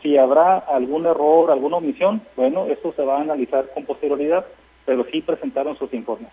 Si 0.02 0.16
habrá 0.16 0.58
algún 0.58 1.06
error, 1.06 1.50
alguna 1.50 1.76
omisión, 1.76 2.22
bueno, 2.36 2.66
eso 2.66 2.92
se 2.94 3.02
va 3.02 3.18
a 3.18 3.22
analizar 3.22 3.66
con 3.74 3.84
posterioridad, 3.84 4.46
pero 4.84 5.04
sí 5.10 5.20
presentaron 5.22 5.76
sus 5.76 5.92
informes. 5.94 6.30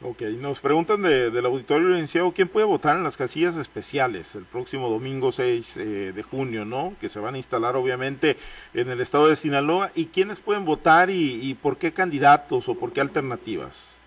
Ok, 0.00 0.22
nos 0.38 0.60
preguntan 0.60 1.02
de, 1.02 1.32
del 1.32 1.44
auditorio 1.44 1.88
licenciado, 1.88 2.30
¿quién 2.30 2.46
puede 2.46 2.64
votar 2.64 2.94
en 2.96 3.02
las 3.02 3.16
casillas 3.16 3.56
especiales 3.56 4.36
el 4.36 4.44
próximo 4.44 4.88
domingo 4.88 5.32
6 5.32 5.76
eh, 5.76 6.12
de 6.14 6.22
junio, 6.22 6.64
¿no? 6.64 6.92
Que 7.00 7.08
se 7.08 7.18
van 7.18 7.34
a 7.34 7.38
instalar 7.38 7.74
obviamente 7.74 8.36
en 8.74 8.90
el 8.90 9.00
estado 9.00 9.28
de 9.28 9.34
Sinaloa. 9.34 9.90
¿Y 9.96 10.06
quiénes 10.06 10.38
pueden 10.38 10.64
votar 10.64 11.10
y, 11.10 11.52
por 11.60 11.78
qué 11.78 11.92
candidatos 11.92 12.68
o 12.68 12.76
por 12.78 12.92
qué 12.92 13.00
alternativas? 13.00 13.98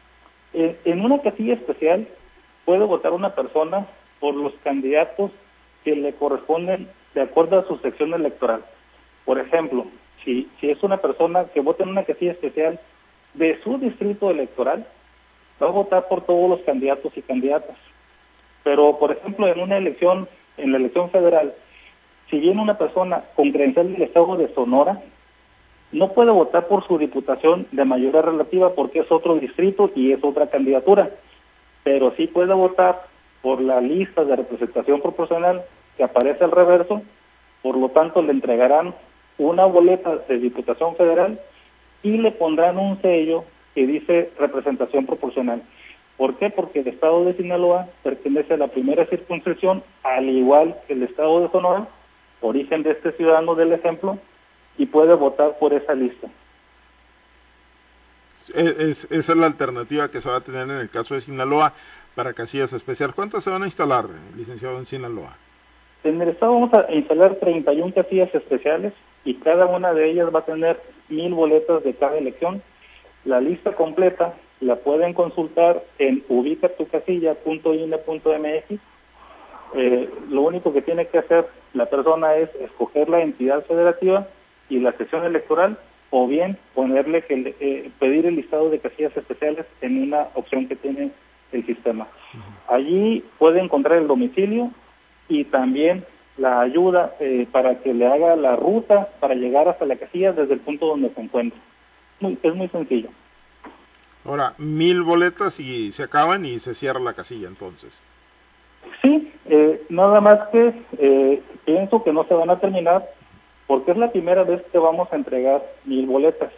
Eh, 0.54 0.80
en 0.86 1.04
una 1.04 1.22
casilla 1.22 1.56
especial 1.56 2.08
puede 2.64 2.86
votar 2.86 3.12
una 3.12 3.36
persona 3.36 3.86
por 4.22 4.34
los 4.34 4.54
candidatos 4.64 5.32
que 5.84 5.94
le 5.94 6.14
corresponden 6.14 6.88
de 7.16 7.22
acuerdo 7.22 7.60
a 7.60 7.68
su 7.68 7.78
sección 7.80 8.14
electoral. 8.14 8.64
Por 9.26 9.40
ejemplo, 9.40 9.88
si, 10.24 10.48
si 10.62 10.70
es 10.70 10.82
una 10.84 11.02
persona 11.02 11.48
que 11.54 11.60
vota 11.60 11.84
en 11.84 11.90
una 11.90 12.06
casilla 12.06 12.32
especial 12.32 12.80
de 13.34 13.62
su 13.62 13.78
distrito 13.78 14.32
electoral, 14.32 14.88
va 15.62 15.68
a 15.68 15.72
votar 15.72 16.08
por 16.08 16.22
todos 16.22 16.50
los 16.50 16.62
candidatos 16.62 17.12
y 17.16 17.22
candidatas. 17.22 17.78
Pero, 18.64 18.98
por 19.00 19.12
ejemplo, 19.12 19.48
en 19.48 19.60
una 19.60 19.78
elección, 19.78 20.28
en 20.58 20.72
la 20.72 20.78
elección 20.78 21.10
federal, 21.10 21.54
si 22.30 22.40
viene 22.40 22.62
una 22.62 22.78
persona 22.78 23.24
con 23.36 23.52
credencial 23.52 23.92
del 23.92 24.02
Estado 24.04 24.38
de 24.38 24.54
Sonora, 24.54 25.02
no 25.92 26.14
puede 26.14 26.32
votar 26.32 26.68
por 26.68 26.88
su 26.88 26.98
diputación 26.98 27.68
de 27.72 27.84
mayoría 27.84 28.22
relativa 28.22 28.74
porque 28.74 29.00
es 29.00 29.12
otro 29.12 29.36
distrito 29.36 29.92
y 29.94 30.14
es 30.14 30.24
otra 30.24 30.50
candidatura, 30.50 31.10
pero 31.84 32.14
sí 32.16 32.28
puede 32.28 32.54
votar 32.54 33.02
por 33.42 33.60
la 33.60 33.82
lista 33.82 34.24
de 34.24 34.36
representación 34.36 35.02
proporcional 35.02 35.64
que 35.98 36.04
aparece 36.04 36.44
al 36.44 36.52
reverso, 36.52 37.02
por 37.62 37.76
lo 37.76 37.90
tanto 37.90 38.22
le 38.22 38.32
entregarán 38.32 38.96
una 39.38 39.66
boleta 39.66 40.18
de 40.30 40.38
Diputación 40.38 40.96
Federal 40.96 41.40
y 42.04 42.18
le 42.18 42.32
pondrán 42.32 42.78
un 42.78 43.02
sello 43.02 43.44
que 43.76 43.88
dice 43.88 44.32
representación 44.40 45.06
proporcional. 45.06 45.64
¿Por 46.18 46.38
qué? 46.38 46.50
Porque 46.50 46.82
el 46.82 46.88
estado 46.88 47.26
de 47.26 47.36
Sinaloa 47.36 47.88
pertenece 48.04 48.54
a 48.54 48.58
la 48.58 48.68
primera 48.68 49.06
circunscripción, 49.08 49.84
al 50.04 50.30
igual 50.30 50.78
que 50.88 50.94
el 50.94 51.04
estado 51.04 51.42
de 51.42 51.50
Sonora, 51.52 51.88
origen 52.42 52.84
de 52.84 52.92
este 52.92 53.12
ciudadano 53.14 53.56
del 53.56 53.74
ejemplo, 53.74 54.20
y 54.78 54.86
puede 54.86 55.16
votar 55.16 55.58
por 55.58 55.74
esa 55.74 55.94
lista. 55.94 56.28
Es, 58.54 59.06
esa 59.12 59.32
es 59.32 59.38
la 59.38 59.46
alternativa 59.46 60.10
que 60.10 60.22
se 60.22 60.30
va 60.30 60.38
a 60.38 60.42
tener 60.42 60.64
en 60.64 60.78
el 60.78 60.90
caso 60.90 61.16
de 61.16 61.22
Sinaloa 61.22 61.74
para 62.16 62.34
casillas 62.34 62.74
especiales. 62.74 63.16
¿Cuántas 63.16 63.44
se 63.44 63.50
van 63.50 63.64
a 63.64 63.66
instalar, 63.66 64.06
licenciado, 64.36 64.78
en 64.78 64.86
Sinaloa? 64.86 65.38
En 66.04 66.22
el 66.22 66.30
estado 66.30 66.54
vamos 66.54 66.74
a 66.74 66.92
instalar 66.92 67.36
31 67.36 67.94
casillas 67.94 68.34
especiales 68.34 68.94
y 69.24 69.36
cada 69.36 69.68
una 69.68 69.94
de 69.94 70.10
ellas 70.10 70.30
va 70.34 70.40
a 70.40 70.46
tener 70.46 70.82
mil 71.10 71.34
boletas 71.34 71.84
de 71.84 71.94
cada 71.94 72.18
elección. 72.18 72.62
La 73.26 73.40
lista 73.40 73.76
completa 73.76 74.34
la 74.62 74.78
pueden 74.78 75.14
consultar 75.14 75.84
en 76.00 76.24
ubicatucasilla.ine.mx. 76.30 78.80
Eh, 79.74 80.10
lo 80.30 80.42
único 80.42 80.74
que 80.74 80.82
tiene 80.82 81.08
que 81.08 81.20
hacer 81.20 81.48
la 81.74 81.86
persona 81.86 82.36
es 82.36 82.54
escoger 82.56 83.08
la 83.10 83.22
entidad 83.22 83.64
federativa 83.66 84.28
y 84.70 84.80
la 84.80 84.92
sesión 84.94 85.26
electoral 85.26 85.78
o 86.10 86.28
bien 86.28 86.58
ponerle 86.76 87.24
que 87.24 87.56
eh, 87.60 87.90
pedir 88.00 88.26
el 88.26 88.36
listado 88.36 88.70
de 88.70 88.80
casillas 88.80 89.16
especiales 89.16 89.66
en 89.82 90.04
una 90.04 90.28
opción 90.36 90.68
que 90.68 90.76
tiene 90.76 91.12
el 91.52 91.66
sistema. 91.66 92.08
Allí 92.68 93.24
puede 93.40 93.62
encontrar 93.62 93.98
el 93.98 94.08
domicilio 94.08 94.72
y 95.28 95.46
también 95.46 96.06
la 96.38 96.62
ayuda 96.62 97.16
eh, 97.20 97.48
para 97.52 97.80
que 97.80 97.94
le 97.94 98.08
haga 98.08 98.36
la 98.36 98.56
ruta 98.56 99.10
para 99.20 99.36
llegar 99.36 99.68
hasta 99.68 99.86
la 99.86 99.96
casilla 99.96 100.34
desde 100.34 100.54
el 100.54 100.60
punto 100.60 100.88
donde 100.88 101.10
se 101.10 101.22
encuentra. 101.22 101.60
Es 102.22 102.56
muy 102.56 102.68
sencillo. 102.70 103.10
Ahora, 104.26 104.54
mil 104.58 105.02
boletas 105.02 105.60
y 105.60 105.92
se 105.92 106.04
acaban 106.04 106.46
y 106.46 106.60
se 106.60 106.76
cierra 106.76 107.00
la 107.00 107.14
casilla 107.14 107.48
entonces. 107.48 108.02
Sí, 109.02 109.32
eh, 109.46 109.84
nada 109.90 110.22
más 110.22 110.48
que 110.50 110.74
eh, 111.00 111.42
pienso 111.66 112.04
que 112.04 112.14
no 112.14 112.24
se 112.26 112.34
van 112.34 112.50
a 112.50 112.60
terminar 112.60 113.08
porque 113.68 113.92
es 113.92 113.98
la 113.98 114.12
primera 114.12 114.44
vez 114.44 114.62
que 114.72 114.78
vamos 114.78 115.12
a 115.12 115.16
entregar 115.16 115.64
mil 115.86 116.06
boletas. 116.06 116.52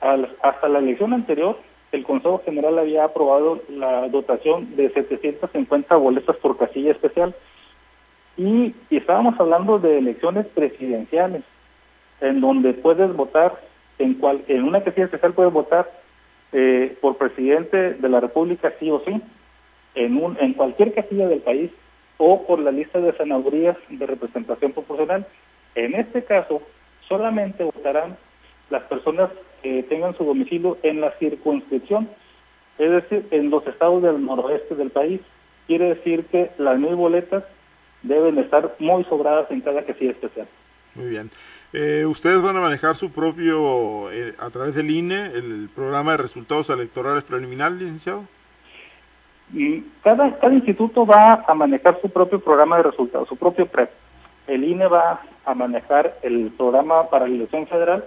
hasta 0.00 0.68
la 0.68 0.78
elección 0.78 1.12
anterior, 1.12 1.58
el 1.92 2.04
Consejo 2.04 2.42
General 2.44 2.78
había 2.78 3.04
aprobado 3.04 3.62
la 3.68 4.08
dotación 4.08 4.76
de 4.76 4.90
750 4.90 5.96
boletas 5.96 6.36
por 6.36 6.56
casilla 6.56 6.92
especial 6.92 7.34
y, 8.36 8.74
estábamos 8.90 9.38
hablando 9.38 9.78
de 9.78 9.98
elecciones 9.98 10.46
presidenciales, 10.48 11.42
en 12.20 12.40
donde 12.40 12.74
puedes 12.74 13.14
votar, 13.14 13.60
en, 13.98 14.14
cual, 14.14 14.44
en 14.48 14.64
una 14.64 14.82
casilla 14.82 15.06
especial 15.06 15.32
puedes 15.34 15.52
votar 15.52 15.90
eh, 16.52 16.96
por 17.00 17.16
presidente 17.16 17.94
de 17.94 18.08
la 18.08 18.20
República 18.20 18.72
sí 18.78 18.90
o 18.90 19.02
sí, 19.04 19.20
en, 19.94 20.16
un, 20.16 20.36
en 20.40 20.54
cualquier 20.54 20.92
casilla 20.94 21.28
del 21.28 21.40
país, 21.40 21.70
o 22.16 22.46
por 22.46 22.58
la 22.60 22.70
lista 22.70 23.00
de 23.00 23.12
senadurías 23.16 23.76
de 23.88 24.06
representación 24.06 24.72
proporcional. 24.72 25.26
En 25.74 25.94
este 25.94 26.24
caso, 26.24 26.62
solamente 27.08 27.64
votarán 27.64 28.16
las 28.70 28.82
personas 28.84 29.30
que 29.62 29.82
tengan 29.84 30.16
su 30.16 30.24
domicilio 30.24 30.78
en 30.82 31.00
la 31.00 31.10
circunscripción, 31.18 32.08
es 32.78 32.90
decir, 32.90 33.26
en 33.30 33.50
los 33.50 33.66
estados 33.66 34.02
del 34.02 34.24
noroeste 34.24 34.74
del 34.74 34.90
país. 34.90 35.20
Quiere 35.66 35.94
decir 35.94 36.26
que 36.26 36.50
las 36.58 36.78
mil 36.78 36.94
boletas 36.94 37.44
deben 38.02 38.38
estar 38.38 38.74
muy 38.78 39.04
sobradas 39.04 39.50
en 39.50 39.60
cada 39.60 39.82
casilla 39.82 40.12
especial. 40.12 40.46
Muy 40.94 41.08
bien. 41.08 41.30
Eh, 41.76 42.06
¿Ustedes 42.06 42.40
van 42.40 42.56
a 42.56 42.60
manejar 42.60 42.94
su 42.94 43.10
propio, 43.10 44.08
eh, 44.12 44.32
a 44.38 44.48
través 44.50 44.76
del 44.76 44.88
INE, 44.92 45.32
el 45.34 45.68
programa 45.74 46.12
de 46.12 46.18
resultados 46.18 46.70
electorales 46.70 47.24
preliminares, 47.24 47.80
licenciado? 47.80 48.26
Y 49.52 49.80
cada, 50.04 50.38
cada 50.38 50.54
instituto 50.54 51.04
va 51.04 51.44
a 51.44 51.54
manejar 51.54 52.00
su 52.00 52.08
propio 52.10 52.38
programa 52.38 52.76
de 52.76 52.84
resultados, 52.84 53.28
su 53.28 53.36
propio 53.36 53.66
PREP. 53.66 53.90
El 54.46 54.62
INE 54.62 54.86
va 54.86 55.20
a 55.44 55.54
manejar 55.54 56.16
el 56.22 56.52
programa 56.56 57.10
para 57.10 57.26
la 57.26 57.34
elección 57.34 57.66
federal 57.66 58.04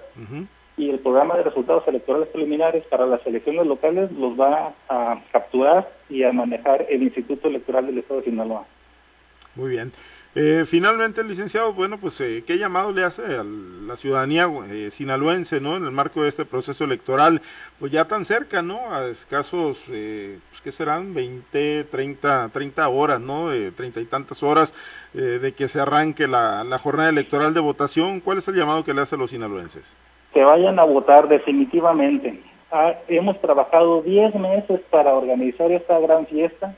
y 0.77 0.89
el 0.89 0.99
programa 0.99 1.35
de 1.35 1.43
resultados 1.43 1.85
electorales 1.89 2.29
preliminares 2.29 2.85
para 2.85 3.05
las 3.05 3.25
elecciones 3.27 3.67
locales 3.67 4.09
los 4.13 4.39
va 4.39 4.73
a 4.87 5.19
capturar 5.33 5.91
y 6.09 6.23
a 6.23 6.31
manejar 6.31 6.85
el 6.89 7.03
Instituto 7.03 7.49
Electoral 7.49 7.87
del 7.87 7.97
Estado 7.97 8.21
de 8.21 8.27
Sinaloa. 8.27 8.65
Muy 9.55 9.71
bien. 9.71 9.91
Eh, 10.39 10.65
finalmente, 10.67 11.23
licenciado, 11.23 11.73
bueno, 11.73 11.97
pues, 11.97 12.21
eh, 12.21 12.43
¿qué 12.45 12.59
llamado 12.59 12.91
le 12.91 13.03
hace 13.03 13.23
a 13.23 13.43
la 13.43 13.97
ciudadanía 13.97 14.47
eh, 14.69 14.91
sinaloense, 14.91 15.59
¿no? 15.59 15.77
En 15.77 15.83
el 15.83 15.89
marco 15.89 16.21
de 16.21 16.29
este 16.29 16.45
proceso 16.45 16.83
electoral, 16.83 17.41
pues 17.79 17.91
ya 17.91 18.05
tan 18.05 18.23
cerca, 18.23 18.61
¿no? 18.61 18.93
A 18.93 19.07
escasos, 19.07 19.83
eh, 19.89 20.37
pues, 20.51 20.61
¿qué 20.61 20.71
serán? 20.71 21.15
20, 21.15 21.85
30, 21.85 22.51
30 22.53 22.87
horas, 22.87 23.19
¿no? 23.19 23.49
De 23.49 23.71
treinta 23.71 23.99
y 23.99 24.05
tantas 24.05 24.43
horas 24.43 24.75
de 25.11 25.53
que 25.53 25.67
se 25.67 25.79
arranque 25.79 26.27
la, 26.27 26.63
la, 26.63 26.77
jornada 26.77 27.09
electoral 27.09 27.55
de 27.55 27.59
votación. 27.59 28.19
¿Cuál 28.19 28.37
es 28.37 28.47
el 28.47 28.53
llamado 28.53 28.83
que 28.83 28.93
le 28.93 29.01
hace 29.01 29.15
a 29.15 29.17
los 29.17 29.31
sinaloenses? 29.31 29.97
Que 30.35 30.43
vayan 30.43 30.77
a 30.77 30.83
votar 30.83 31.27
definitivamente. 31.27 32.39
Ah, 32.71 32.93
hemos 33.07 33.41
trabajado 33.41 34.03
10 34.03 34.35
meses 34.35 34.81
para 34.91 35.15
organizar 35.15 35.71
esta 35.71 35.97
gran 35.97 36.27
fiesta 36.27 36.75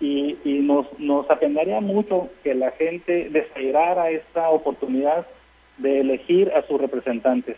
y, 0.00 0.38
y 0.44 0.60
nos, 0.60 0.86
nos 0.98 1.30
apendaría 1.30 1.80
mucho 1.80 2.30
que 2.42 2.54
la 2.54 2.70
gente 2.72 3.28
deseara 3.30 4.10
esta 4.10 4.48
oportunidad 4.48 5.26
de 5.78 6.00
elegir 6.00 6.50
a 6.52 6.62
sus 6.62 6.80
representantes. 6.80 7.56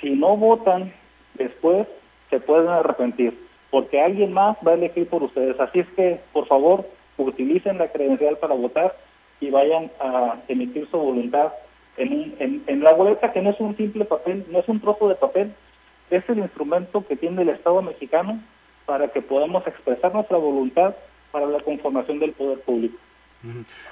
Si 0.00 0.10
no 0.10 0.36
votan, 0.36 0.92
después 1.34 1.86
se 2.30 2.40
pueden 2.40 2.68
arrepentir, 2.68 3.38
porque 3.70 4.00
alguien 4.00 4.32
más 4.32 4.56
va 4.66 4.72
a 4.72 4.74
elegir 4.74 5.08
por 5.08 5.22
ustedes. 5.22 5.58
Así 5.58 5.80
es 5.80 5.88
que, 5.96 6.20
por 6.32 6.46
favor, 6.46 6.86
utilicen 7.16 7.78
la 7.78 7.88
credencial 7.88 8.36
para 8.38 8.54
votar 8.54 8.96
y 9.40 9.50
vayan 9.50 9.90
a 10.00 10.36
emitir 10.48 10.88
su 10.90 10.98
voluntad 10.98 11.52
en, 11.96 12.34
en, 12.38 12.62
en 12.66 12.82
la 12.82 12.92
boleta, 12.92 13.32
que 13.32 13.42
no 13.42 13.50
es 13.50 13.60
un 13.60 13.76
simple 13.76 14.04
papel, 14.04 14.44
no 14.50 14.60
es 14.60 14.68
un 14.68 14.80
trozo 14.80 15.08
de 15.08 15.14
papel, 15.14 15.52
es 16.10 16.26
el 16.28 16.38
instrumento 16.38 17.06
que 17.06 17.16
tiene 17.16 17.42
el 17.42 17.48
Estado 17.50 17.80
mexicano 17.82 18.40
para 18.86 19.08
que 19.08 19.22
podamos 19.22 19.66
expresar 19.66 20.12
nuestra 20.12 20.36
voluntad 20.36 20.94
para 21.32 21.46
la 21.46 21.60
conformación 21.60 22.20
del 22.20 22.32
poder 22.32 22.60
público. 22.60 22.96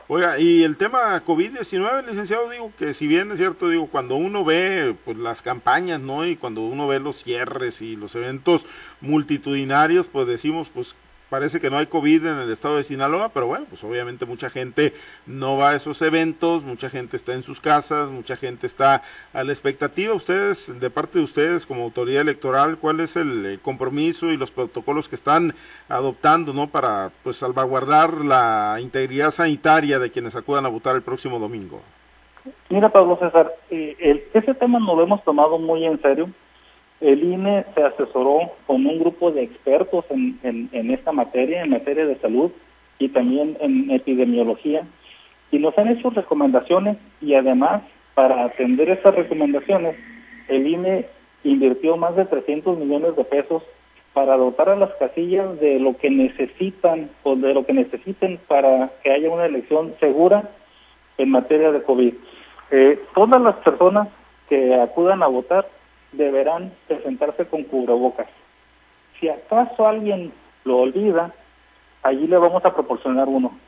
Oiga, 0.07 0.39
y 0.39 0.63
el 0.63 0.77
tema 0.77 1.25
COVID-19, 1.25 2.07
licenciado, 2.07 2.49
digo 2.51 2.73
que 2.79 2.95
si 2.95 3.09
bien 3.09 3.33
es 3.33 3.39
cierto, 3.39 3.69
digo, 3.69 3.89
cuando 3.89 4.15
uno 4.15 4.45
ve 4.45 4.95
pues 5.05 5.17
las 5.17 5.43
campañas, 5.43 5.99
¿no? 5.99 6.25
Y 6.25 6.37
cuando 6.37 6.61
uno 6.61 6.87
ve 6.87 7.01
los 7.01 7.25
cierres 7.25 7.83
y 7.83 7.97
los 7.97 8.15
eventos 8.15 8.65
multitudinarios, 9.01 10.07
pues 10.07 10.29
decimos, 10.29 10.71
pues 10.73 10.95
parece 11.31 11.61
que 11.61 11.71
no 11.71 11.79
hay 11.79 11.87
COVID 11.87 12.27
en 12.27 12.39
el 12.39 12.51
estado 12.51 12.77
de 12.77 12.83
Sinaloa, 12.83 13.31
pero 13.31 13.47
bueno, 13.47 13.65
pues 13.69 13.83
obviamente 13.85 14.27
mucha 14.27 14.51
gente 14.51 14.93
no 15.27 15.57
va 15.57 15.71
a 15.71 15.77
esos 15.77 16.03
eventos, 16.03 16.65
mucha 16.65 16.91
gente 16.91 17.17
está 17.17 17.33
en 17.35 17.43
sus 17.43 17.61
casas, 17.61 18.11
mucha 18.11 18.37
gente 18.37 18.67
está 18.67 19.03
a 19.33 19.45
la 19.45 19.53
expectativa. 19.53 20.13
Ustedes, 20.13 20.79
de 20.79 20.91
parte 20.91 21.19
de 21.19 21.25
ustedes 21.25 21.65
como 21.65 21.85
autoridad 21.85 22.21
electoral, 22.21 22.77
¿cuál 22.79 23.01
es 23.01 23.17
el 23.17 23.47
eh, 23.47 23.59
compromiso 23.63 24.27
y 24.27 24.37
los 24.37 24.51
protocolos 24.51 25.09
que 25.09 25.15
están 25.15 25.55
adoptando, 25.89 26.53
¿no? 26.53 26.67
Para 26.67 27.13
pues 27.23 27.37
salvaguardar 27.37 28.13
la 28.25 28.79
integridad 28.81 29.31
sanitaria 29.31 29.99
de 29.99 30.11
quienes 30.11 30.35
acudan 30.35 30.67
a 30.67 30.69
votar 30.69 30.97
el 30.97 31.03
próximo 31.03 31.39
domingo. 31.39 31.81
Mira, 32.69 32.89
Pablo 32.89 33.19
César, 33.21 33.53
eh, 33.71 34.29
ese 34.35 34.55
tema 34.55 34.79
nos 34.81 34.97
lo 34.97 35.03
hemos 35.05 35.23
tomado 35.25 35.59
muy 35.59 35.85
en 35.85 36.01
serio 36.03 36.31
el 37.01 37.25
INE 37.25 37.65
se 37.75 37.83
asesoró 37.83 38.53
con 38.67 38.87
un 38.87 38.99
grupo 38.99 39.31
de 39.31 39.43
expertos 39.43 40.05
en, 40.11 40.71
esta 40.91 41.13
materia, 41.13 41.63
en 41.63 41.71
materia 41.71 42.07
de 42.07 42.19
salud 42.19 42.51
y 42.99 43.09
también 43.09 43.57
en 43.61 43.91
epidemiología, 43.91 44.87
y 45.51 45.59
nos 45.59 45.77
han 45.79 45.89
hecho 45.89 46.11
recomendaciones 46.11 46.99
y 47.21 47.35
además 47.35 47.83
para 48.15 48.45
atender 48.45 48.91
esas 48.91 49.15
recomendaciones, 49.15 49.97
el 50.49 50.67
INE 50.67 51.07
invirtió 51.43 51.97
más 51.97 52.17
de 52.17 52.27
300 52.27 52.79
millones 52.79 53.17
de 53.17 53.25
pesos 53.25 53.63
para 54.13 54.37
dotar 54.37 54.69
a 54.69 54.77
las 54.77 54.93
casillas 54.95 55.59
de 55.61 55.79
lo 55.79 55.97
que 55.97 56.11
necesitan 56.11 57.11
o 57.23 57.37
de 57.37 57.55
lo 57.55 57.65
que 57.65 57.73
necesiten 57.73 58.39
para 58.49 58.91
que 59.03 59.13
haya 59.13 59.31
una 59.31 59.47
elección 59.47 59.95
segura 60.01 60.51
en 61.17 61.31
materia 61.31 61.73
de 61.73 61.83
COVID. 61.83 62.15
Eh, 62.73 63.01
todas 63.15 63.41
las 63.41 63.57
personas 63.57 64.09
que 64.49 64.75
acudan 64.75 65.23
a 65.23 65.29
votar 65.29 65.67
deberán 66.13 66.73
presentarse 66.87 67.47
con 67.47 67.65
cubrebocas. 67.65 68.29
Si 69.19 69.29
acaso 69.29 69.87
alguien 69.87 70.33
lo 70.65 70.79
olvida, 70.79 71.35
allí 72.03 72.27
le 72.27 72.39
vamos 72.39 72.65
a 72.65 72.75
proporcionar 72.75 73.29
uno. 73.29 73.59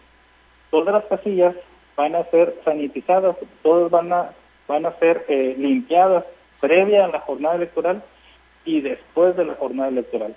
Todas 0.71 0.95
las 0.95 1.05
casillas 1.05 1.55
van 1.97 2.15
a 2.15 2.25
ser 2.25 2.59
sanitizadas, 2.65 3.37
todas 3.63 3.91
van 3.91 4.13
a, 4.13 4.31
van 4.67 4.87
a 4.87 4.99
ser 4.99 5.25
eh, 5.29 5.55
limpiadas 5.59 6.25
previa 6.61 7.05
a 7.05 7.09
la 7.09 7.21
jornada 7.21 7.57
electoral 7.57 8.03
y 8.65 8.81
después 8.81 9.37
de 9.37 9.45
la 9.45 9.55
jornada 9.55 9.89
electoral. 9.89 10.35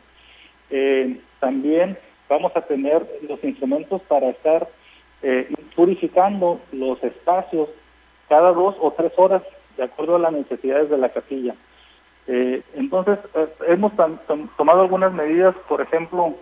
Eh, 0.70 1.20
también 1.40 1.98
vamos 2.28 2.52
a 2.56 2.62
tener 2.62 3.08
los 3.28 3.44
instrumentos 3.44 4.02
para 4.04 4.30
estar 4.30 4.68
eh, 5.22 5.54
purificando 5.76 6.60
los 6.72 7.02
espacios 7.04 7.70
cada 8.28 8.52
dos 8.52 8.76
o 8.82 8.92
tres 8.92 9.14
horas 9.18 9.44
de 9.78 9.84
acuerdo 9.84 10.16
a 10.16 10.20
las 10.20 10.34
necesidades 10.34 10.90
de 10.90 10.98
la 10.98 11.10
casilla. 11.10 11.56
Eh, 12.28 12.64
entonces, 12.74 13.20
eh, 13.36 13.48
hemos 13.68 13.94
tomado 14.58 14.82
algunas 14.82 15.14
medidas, 15.14 15.56
por 15.68 15.82
ejemplo, 15.82 16.36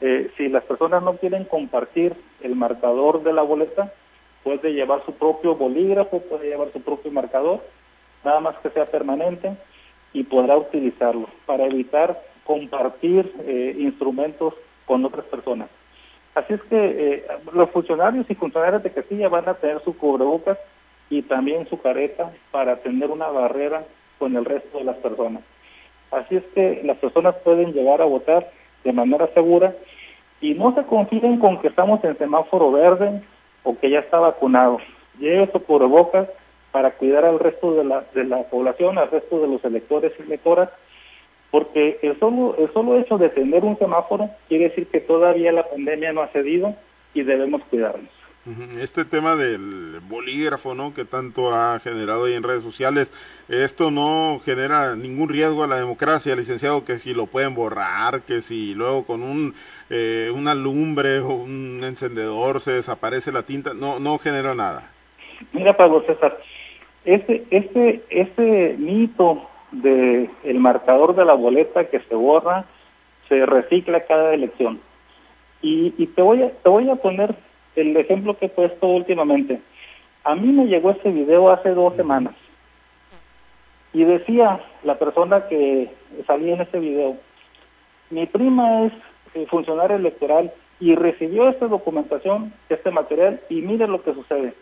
eh, 0.00 0.30
si 0.36 0.48
las 0.48 0.64
personas 0.64 1.02
no 1.02 1.16
quieren 1.16 1.44
compartir 1.44 2.14
el 2.42 2.56
marcador 2.56 3.22
de 3.22 3.32
la 3.32 3.42
boleta, 3.42 3.92
puede 4.42 4.72
llevar 4.72 5.04
su 5.04 5.12
propio 5.14 5.54
bolígrafo, 5.54 6.20
puede 6.22 6.48
llevar 6.48 6.72
su 6.72 6.82
propio 6.82 7.10
marcador, 7.10 7.60
nada 8.24 8.40
más 8.40 8.56
que 8.58 8.70
sea 8.70 8.86
permanente, 8.86 9.56
y 10.12 10.24
podrá 10.24 10.56
utilizarlo 10.56 11.28
para 11.46 11.66
evitar 11.66 12.20
compartir 12.44 13.32
instrumentos 13.78 14.54
con 14.84 15.04
otras 15.04 15.24
personas. 15.26 15.68
Así 16.34 16.54
es 16.54 16.62
que 16.64 17.24
los 17.52 17.70
funcionarios 17.70 18.28
y 18.28 18.34
funcionarias 18.34 18.82
de 18.82 18.90
casilla 18.90 19.28
van 19.28 19.48
a 19.48 19.54
tener 19.54 19.80
su 19.84 19.96
cubrebocas 19.96 20.58
y 21.10 21.22
también 21.22 21.68
su 21.68 21.80
careta 21.80 22.32
para 22.50 22.76
tener 22.78 23.10
una 23.10 23.28
barrera 23.28 23.84
con 24.20 24.36
el 24.36 24.44
resto 24.44 24.78
de 24.78 24.84
las 24.84 24.96
personas. 24.98 25.42
Así 26.12 26.36
es 26.36 26.44
que 26.54 26.82
las 26.84 26.98
personas 26.98 27.34
pueden 27.42 27.72
llegar 27.72 28.00
a 28.00 28.04
votar 28.04 28.48
de 28.84 28.92
manera 28.92 29.26
segura 29.34 29.74
y 30.40 30.54
no 30.54 30.74
se 30.74 30.84
confíen 30.84 31.38
con 31.38 31.60
que 31.60 31.68
estamos 31.68 32.04
en 32.04 32.16
semáforo 32.18 32.70
verde 32.70 33.22
o 33.64 33.76
que 33.78 33.90
ya 33.90 34.00
está 34.00 34.20
vacunado. 34.20 34.78
Lleve 35.18 35.50
su 35.50 35.62
cubrebocas 35.64 36.28
para 36.70 36.92
cuidar 36.92 37.24
al 37.24 37.38
resto 37.38 37.74
de 37.74 37.84
la, 37.84 38.04
de 38.14 38.24
la 38.24 38.42
población, 38.44 38.98
al 38.98 39.10
resto 39.10 39.40
de 39.40 39.48
los 39.48 39.64
electores 39.64 40.12
y 40.18 40.22
electoras, 40.22 40.68
porque 41.50 41.98
el 42.02 42.18
solo, 42.20 42.54
el 42.58 42.72
solo 42.72 42.98
hecho 42.98 43.18
de 43.18 43.30
tener 43.30 43.64
un 43.64 43.78
semáforo 43.78 44.30
quiere 44.48 44.68
decir 44.68 44.86
que 44.88 45.00
todavía 45.00 45.50
la 45.50 45.68
pandemia 45.68 46.12
no 46.12 46.22
ha 46.22 46.28
cedido 46.28 46.74
y 47.14 47.22
debemos 47.22 47.62
cuidarnos. 47.64 48.19
Este 48.80 49.04
tema 49.04 49.36
del 49.36 50.00
bolígrafo, 50.08 50.74
¿no? 50.74 50.94
Que 50.94 51.04
tanto 51.04 51.54
ha 51.54 51.78
generado 51.80 52.24
ahí 52.24 52.32
en 52.32 52.42
redes 52.42 52.62
sociales, 52.62 53.12
esto 53.50 53.90
no 53.90 54.40
genera 54.42 54.96
ningún 54.96 55.28
riesgo 55.28 55.62
a 55.62 55.66
la 55.66 55.76
democracia, 55.76 56.34
licenciado, 56.34 56.86
que 56.86 56.98
si 56.98 57.12
lo 57.12 57.26
pueden 57.26 57.54
borrar, 57.54 58.22
que 58.22 58.40
si 58.40 58.74
luego 58.74 59.04
con 59.04 59.22
un 59.22 59.54
eh, 59.90 60.32
una 60.34 60.54
lumbre 60.54 61.18
o 61.18 61.34
un 61.34 61.82
encendedor 61.84 62.62
se 62.62 62.72
desaparece 62.72 63.30
la 63.30 63.42
tinta, 63.42 63.74
no 63.74 64.00
no 64.00 64.16
genera 64.16 64.54
nada. 64.54 64.90
Mira, 65.52 65.76
Pablo 65.76 66.02
César, 66.06 66.38
este 67.04 67.44
este 67.50 68.02
este 68.08 68.74
mito 68.78 69.50
de 69.70 70.30
el 70.44 70.60
marcador 70.60 71.14
de 71.14 71.26
la 71.26 71.34
boleta 71.34 71.90
que 71.90 72.00
se 72.00 72.14
borra 72.14 72.64
se 73.28 73.44
recicla 73.44 74.06
cada 74.06 74.32
elección. 74.32 74.80
Y, 75.60 75.92
y 75.98 76.06
te 76.06 76.22
voy 76.22 76.42
a 76.42 76.50
te 76.50 76.70
voy 76.70 76.88
a 76.88 76.96
poner 76.96 77.34
el 77.76 77.96
ejemplo 77.96 78.36
que 78.38 78.46
he 78.46 78.50
puesto 78.50 78.86
últimamente. 78.86 79.60
A 80.24 80.34
mí 80.34 80.52
me 80.52 80.66
llegó 80.66 80.90
ese 80.90 81.10
video 81.10 81.50
hace 81.50 81.70
dos 81.70 81.94
semanas 81.96 82.34
y 83.92 84.04
decía 84.04 84.60
la 84.84 84.98
persona 84.98 85.48
que 85.48 85.90
salía 86.26 86.54
en 86.54 86.60
ese 86.60 86.78
video, 86.78 87.16
mi 88.10 88.26
prima 88.26 88.86
es 88.86 88.92
eh, 89.34 89.46
funcionaria 89.48 89.96
electoral 89.96 90.52
y 90.78 90.94
recibió 90.94 91.48
esta 91.48 91.66
documentación, 91.66 92.52
este 92.68 92.90
material 92.90 93.40
y 93.48 93.62
mire 93.62 93.86
lo 93.86 94.02
que 94.02 94.14
sucede. 94.14 94.54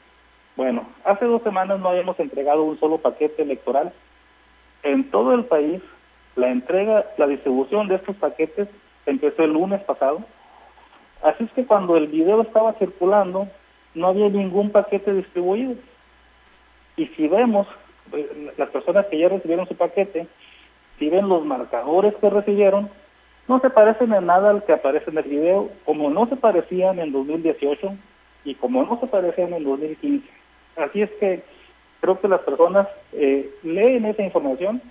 Bueno, 0.56 0.88
hace 1.04 1.24
dos 1.24 1.42
semanas 1.42 1.78
no 1.78 1.90
habíamos 1.90 2.18
entregado 2.18 2.64
un 2.64 2.78
solo 2.80 2.98
paquete 2.98 3.42
electoral. 3.42 3.92
En 4.82 5.10
todo 5.10 5.34
el 5.34 5.44
país, 5.44 5.80
la 6.34 6.50
entrega, 6.50 7.06
la 7.16 7.26
distribución 7.26 7.88
de 7.88 7.96
estos 7.96 8.16
paquetes 8.16 8.68
empezó 9.06 9.44
el 9.44 9.52
lunes 9.52 9.80
pasado 9.84 10.24
Así 11.22 11.44
es 11.44 11.52
que 11.52 11.66
cuando 11.66 11.96
el 11.96 12.06
video 12.08 12.42
estaba 12.42 12.74
circulando, 12.74 13.48
no 13.94 14.08
había 14.08 14.28
ningún 14.28 14.70
paquete 14.70 15.12
distribuido. 15.12 15.74
Y 16.96 17.06
si 17.08 17.28
vemos 17.28 17.66
eh, 18.12 18.52
las 18.56 18.68
personas 18.70 19.06
que 19.06 19.18
ya 19.18 19.28
recibieron 19.28 19.68
su 19.68 19.76
paquete, 19.76 20.26
si 20.98 21.08
ven 21.08 21.28
los 21.28 21.44
marcadores 21.44 22.14
que 22.16 22.30
recibieron, 22.30 22.90
no 23.48 23.60
se 23.60 23.70
parecen 23.70 24.12
en 24.12 24.26
nada 24.26 24.50
al 24.50 24.64
que 24.64 24.72
aparece 24.72 25.10
en 25.10 25.18
el 25.18 25.24
video, 25.24 25.70
como 25.84 26.10
no 26.10 26.26
se 26.28 26.36
parecían 26.36 26.98
en 26.98 27.12
2018 27.12 27.94
y 28.44 28.54
como 28.56 28.84
no 28.84 29.00
se 29.00 29.06
parecían 29.06 29.54
en 29.54 29.64
2015. 29.64 30.28
Así 30.76 31.02
es 31.02 31.10
que 31.18 31.42
creo 32.00 32.20
que 32.20 32.28
las 32.28 32.40
personas 32.42 32.86
eh, 33.12 33.50
leen 33.62 34.04
esa 34.04 34.22
información 34.22 34.82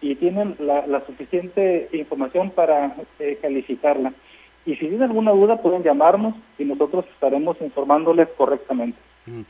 y 0.00 0.14
tienen 0.14 0.56
la, 0.58 1.02
suficiente 1.06 1.88
información 1.92 2.50
para 2.50 2.94
eh, 3.18 3.38
calificarla. 3.42 4.12
Y 4.68 4.74
si 4.76 4.80
tienen 4.80 5.04
alguna 5.04 5.30
duda 5.32 5.62
pueden 5.62 5.82
llamarnos 5.82 6.34
y 6.58 6.64
nosotros 6.66 7.06
estaremos 7.14 7.56
informándoles 7.62 8.28
correctamente. 8.36 8.98
Mm. 9.24 9.40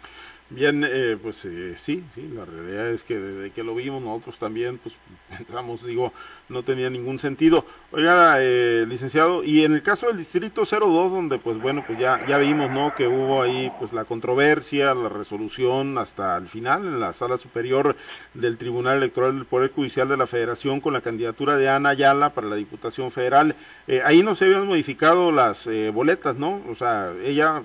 Bien, 0.51 0.83
eh, 0.83 1.19
pues 1.23 1.45
eh, 1.45 1.75
sí, 1.77 2.03
sí, 2.15 2.27
la 2.35 2.47
realidad 2.47 2.89
es 2.89 3.05
que 3.05 3.19
desde 3.19 3.51
que 3.51 3.63
lo 3.63 3.75
vimos 3.75 4.03
nosotros 4.03 4.39
también, 4.39 4.79
pues 4.79 4.95
entramos, 5.39 5.85
digo, 5.85 6.15
no 6.49 6.63
tenía 6.63 6.89
ningún 6.89 7.19
sentido. 7.19 7.67
Oiga, 7.91 8.37
eh, 8.39 8.87
licenciado, 8.89 9.45
y 9.45 9.67
en 9.67 9.75
el 9.75 9.83
caso 9.83 10.07
del 10.07 10.17
distrito 10.17 10.63
02, 10.65 11.13
donde 11.13 11.39
pues 11.39 11.61
bueno, 11.61 11.85
pues 11.87 11.99
ya, 11.99 12.25
ya 12.27 12.39
vimos, 12.39 12.71
¿no? 12.71 12.95
Que 12.95 13.07
hubo 13.07 13.43
ahí 13.43 13.71
pues 13.79 13.93
la 13.93 14.07
controversia, 14.07 14.95
la 14.95 15.11
resolución 15.11 15.99
hasta 15.99 16.39
el 16.39 16.49
final 16.49 16.87
en 16.87 16.99
la 16.99 17.13
sala 17.13 17.37
superior 17.37 17.95
del 18.33 18.57
Tribunal 18.57 18.97
Electoral 18.97 19.35
del 19.35 19.45
Poder 19.45 19.71
Judicial 19.71 20.09
de 20.09 20.17
la 20.17 20.27
Federación 20.27 20.81
con 20.81 20.95
la 20.95 21.03
candidatura 21.03 21.57
de 21.59 21.69
Ana 21.69 21.91
Ayala 21.91 22.33
para 22.33 22.47
la 22.47 22.57
Diputación 22.57 23.11
Federal. 23.11 23.55
ahí 24.03 24.23
no 24.23 24.35
se 24.35 24.47
habían 24.47 24.67
modificado 24.67 25.31
las 25.31 25.69
boletas, 25.93 26.37
¿no? 26.37 26.63
O 26.71 26.75
sea, 26.75 27.13
ella 27.23 27.65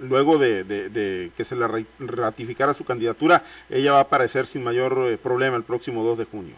luego 0.00 0.38
de, 0.38 1.30
que 1.36 1.44
se 1.44 1.56
le 1.56 1.66
ratificara 1.98 2.74
su 2.74 2.84
candidatura, 2.84 3.42
ella 3.68 3.92
va 3.92 3.98
a 3.98 4.02
aparecer 4.02 4.46
sin 4.46 4.64
mayor 4.64 5.08
eh, 5.08 5.18
problema 5.18 5.56
el 5.56 5.64
próximo 5.64 6.02
2 6.02 6.18
de 6.18 6.24
junio. 6.24 6.54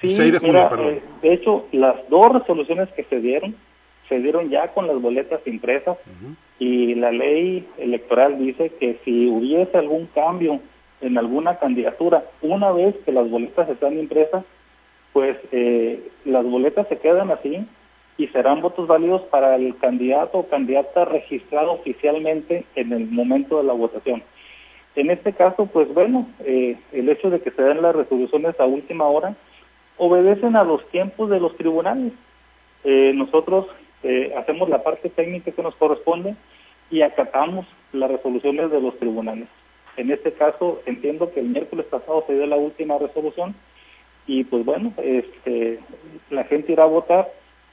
Sí, 0.00 0.30
de 0.30 0.38
junio, 0.38 0.68
perdón. 0.68 0.94
Eh, 0.94 1.02
de 1.22 1.32
hecho, 1.34 1.66
las 1.72 1.96
dos 2.08 2.32
resoluciones 2.32 2.88
que 2.90 3.04
se 3.04 3.20
dieron, 3.20 3.54
se 4.08 4.18
dieron 4.18 4.50
ya 4.50 4.68
con 4.68 4.88
las 4.88 5.00
boletas 5.00 5.40
impresas 5.46 5.96
y 6.58 6.94
la 6.96 7.12
ley 7.12 7.66
electoral 7.78 8.38
dice 8.38 8.70
que 8.80 8.98
si 9.04 9.28
hubiese 9.28 9.78
algún 9.78 10.06
cambio 10.06 10.60
en 11.00 11.18
alguna 11.18 11.58
candidatura, 11.58 12.24
una 12.40 12.72
vez 12.72 12.96
que 13.04 13.12
las 13.12 13.28
boletas 13.30 13.68
están 13.68 13.98
impresas, 13.98 14.44
pues 15.12 15.36
eh, 15.52 16.10
las 16.24 16.44
boletas 16.44 16.88
se 16.88 16.98
quedan 16.98 17.30
así 17.30 17.64
y 18.18 18.28
serán 18.28 18.60
votos 18.60 18.86
válidos 18.86 19.22
para 19.22 19.56
el 19.56 19.76
candidato 19.78 20.38
o 20.38 20.48
candidata 20.48 21.04
registrado 21.04 21.72
oficialmente 21.72 22.64
en 22.74 22.92
el 22.92 23.06
momento 23.06 23.58
de 23.58 23.64
la 23.64 23.72
votación. 23.72 24.22
En 24.94 25.10
este 25.10 25.32
caso, 25.32 25.66
pues 25.66 25.92
bueno, 25.94 26.28
eh, 26.40 26.76
el 26.92 27.08
hecho 27.08 27.30
de 27.30 27.40
que 27.40 27.50
se 27.50 27.62
den 27.62 27.80
las 27.80 27.96
resoluciones 27.96 28.58
a 28.60 28.66
última 28.66 29.06
hora 29.06 29.34
obedecen 29.96 30.56
a 30.56 30.64
los 30.64 30.86
tiempos 30.90 31.30
de 31.30 31.40
los 31.40 31.56
tribunales. 31.56 32.12
Eh, 32.84 33.12
nosotros 33.14 33.66
eh, 34.02 34.34
hacemos 34.36 34.68
la 34.68 34.82
parte 34.82 35.08
técnica 35.08 35.52
que 35.52 35.62
nos 35.62 35.74
corresponde 35.76 36.34
y 36.90 37.00
acatamos 37.00 37.66
las 37.92 38.10
resoluciones 38.10 38.70
de 38.70 38.80
los 38.80 38.98
tribunales. 38.98 39.48
En 39.96 40.10
este 40.10 40.32
caso, 40.32 40.82
entiendo 40.86 41.32
que 41.32 41.40
el 41.40 41.48
miércoles 41.48 41.86
pasado 41.86 42.24
se 42.26 42.34
dio 42.34 42.46
la 42.46 42.56
última 42.56 42.98
resolución 42.98 43.54
y 44.26 44.44
pues 44.44 44.64
bueno, 44.64 44.92
este, 44.98 45.80
la 46.30 46.44
gente 46.44 46.72
irá 46.72 46.84
a 46.84 46.86
votar 46.86 47.30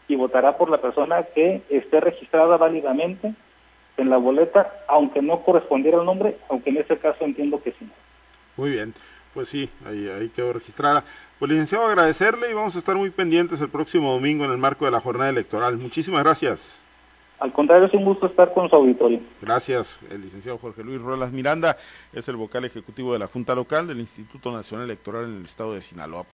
y 0.10 0.16
votará 0.16 0.58
por 0.58 0.70
la 0.70 0.82
persona 0.82 1.24
que 1.24 1.62
esté 1.70 2.02
registrada 2.02 2.58
válidamente 2.58 3.34
en 3.96 4.10
la 4.10 4.18
boleta, 4.18 4.74
aunque 4.88 5.22
no 5.22 5.42
correspondiera 5.44 6.00
al 6.00 6.06
nombre, 6.06 6.38
aunque 6.50 6.72
en 6.72 6.78
ese 6.78 6.98
caso 6.98 7.24
entiendo 7.24 7.62
que 7.62 7.72
sí. 7.74 7.88
Muy 8.58 8.72
bien, 8.72 8.94
pues 9.34 9.50
sí, 9.50 9.70
ahí, 9.86 10.10
ahí 10.10 10.30
quedó 10.30 10.52
registrada. 10.52 11.04
Pues 11.38 11.52
licenciado, 11.52 11.86
agradecerle 11.86 12.50
y 12.50 12.54
vamos 12.54 12.76
a 12.76 12.80
estar 12.80 12.96
muy 12.96 13.12
pendientes 13.12 13.62
el 13.62 13.70
próximo 13.70 14.12
domingo 14.12 14.44
en 14.46 14.52
el 14.52 14.58
marco 14.58 14.86
de 14.86 14.92
la 14.92 15.00
jornada 15.00 15.30
electoral. 15.30 15.78
Muchísimas 15.78 16.24
gracias. 16.24 16.84
Al 17.40 17.54
contrario, 17.54 17.88
es 17.88 17.94
un 17.94 18.04
gusto 18.04 18.26
estar 18.26 18.54
con 18.54 18.70
su 18.70 18.76
auditorio. 18.76 19.22
Gracias. 19.42 19.98
El 20.10 20.22
licenciado 20.22 20.58
Jorge 20.58 20.84
Luis 20.84 21.02
Rolas 21.02 21.32
Miranda 21.32 21.78
es 22.12 22.28
el 22.28 22.36
vocal 22.36 22.66
ejecutivo 22.66 23.14
de 23.14 23.20
la 23.20 23.28
Junta 23.28 23.56
Local 23.56 23.88
del 23.88 24.00
Instituto 24.00 24.52
Nacional 24.52 24.86
Electoral 24.88 25.26
en 25.26 25.38
el 25.38 25.46
estado 25.46 25.74
de 25.74 25.82
Sinaloa. 25.82 26.26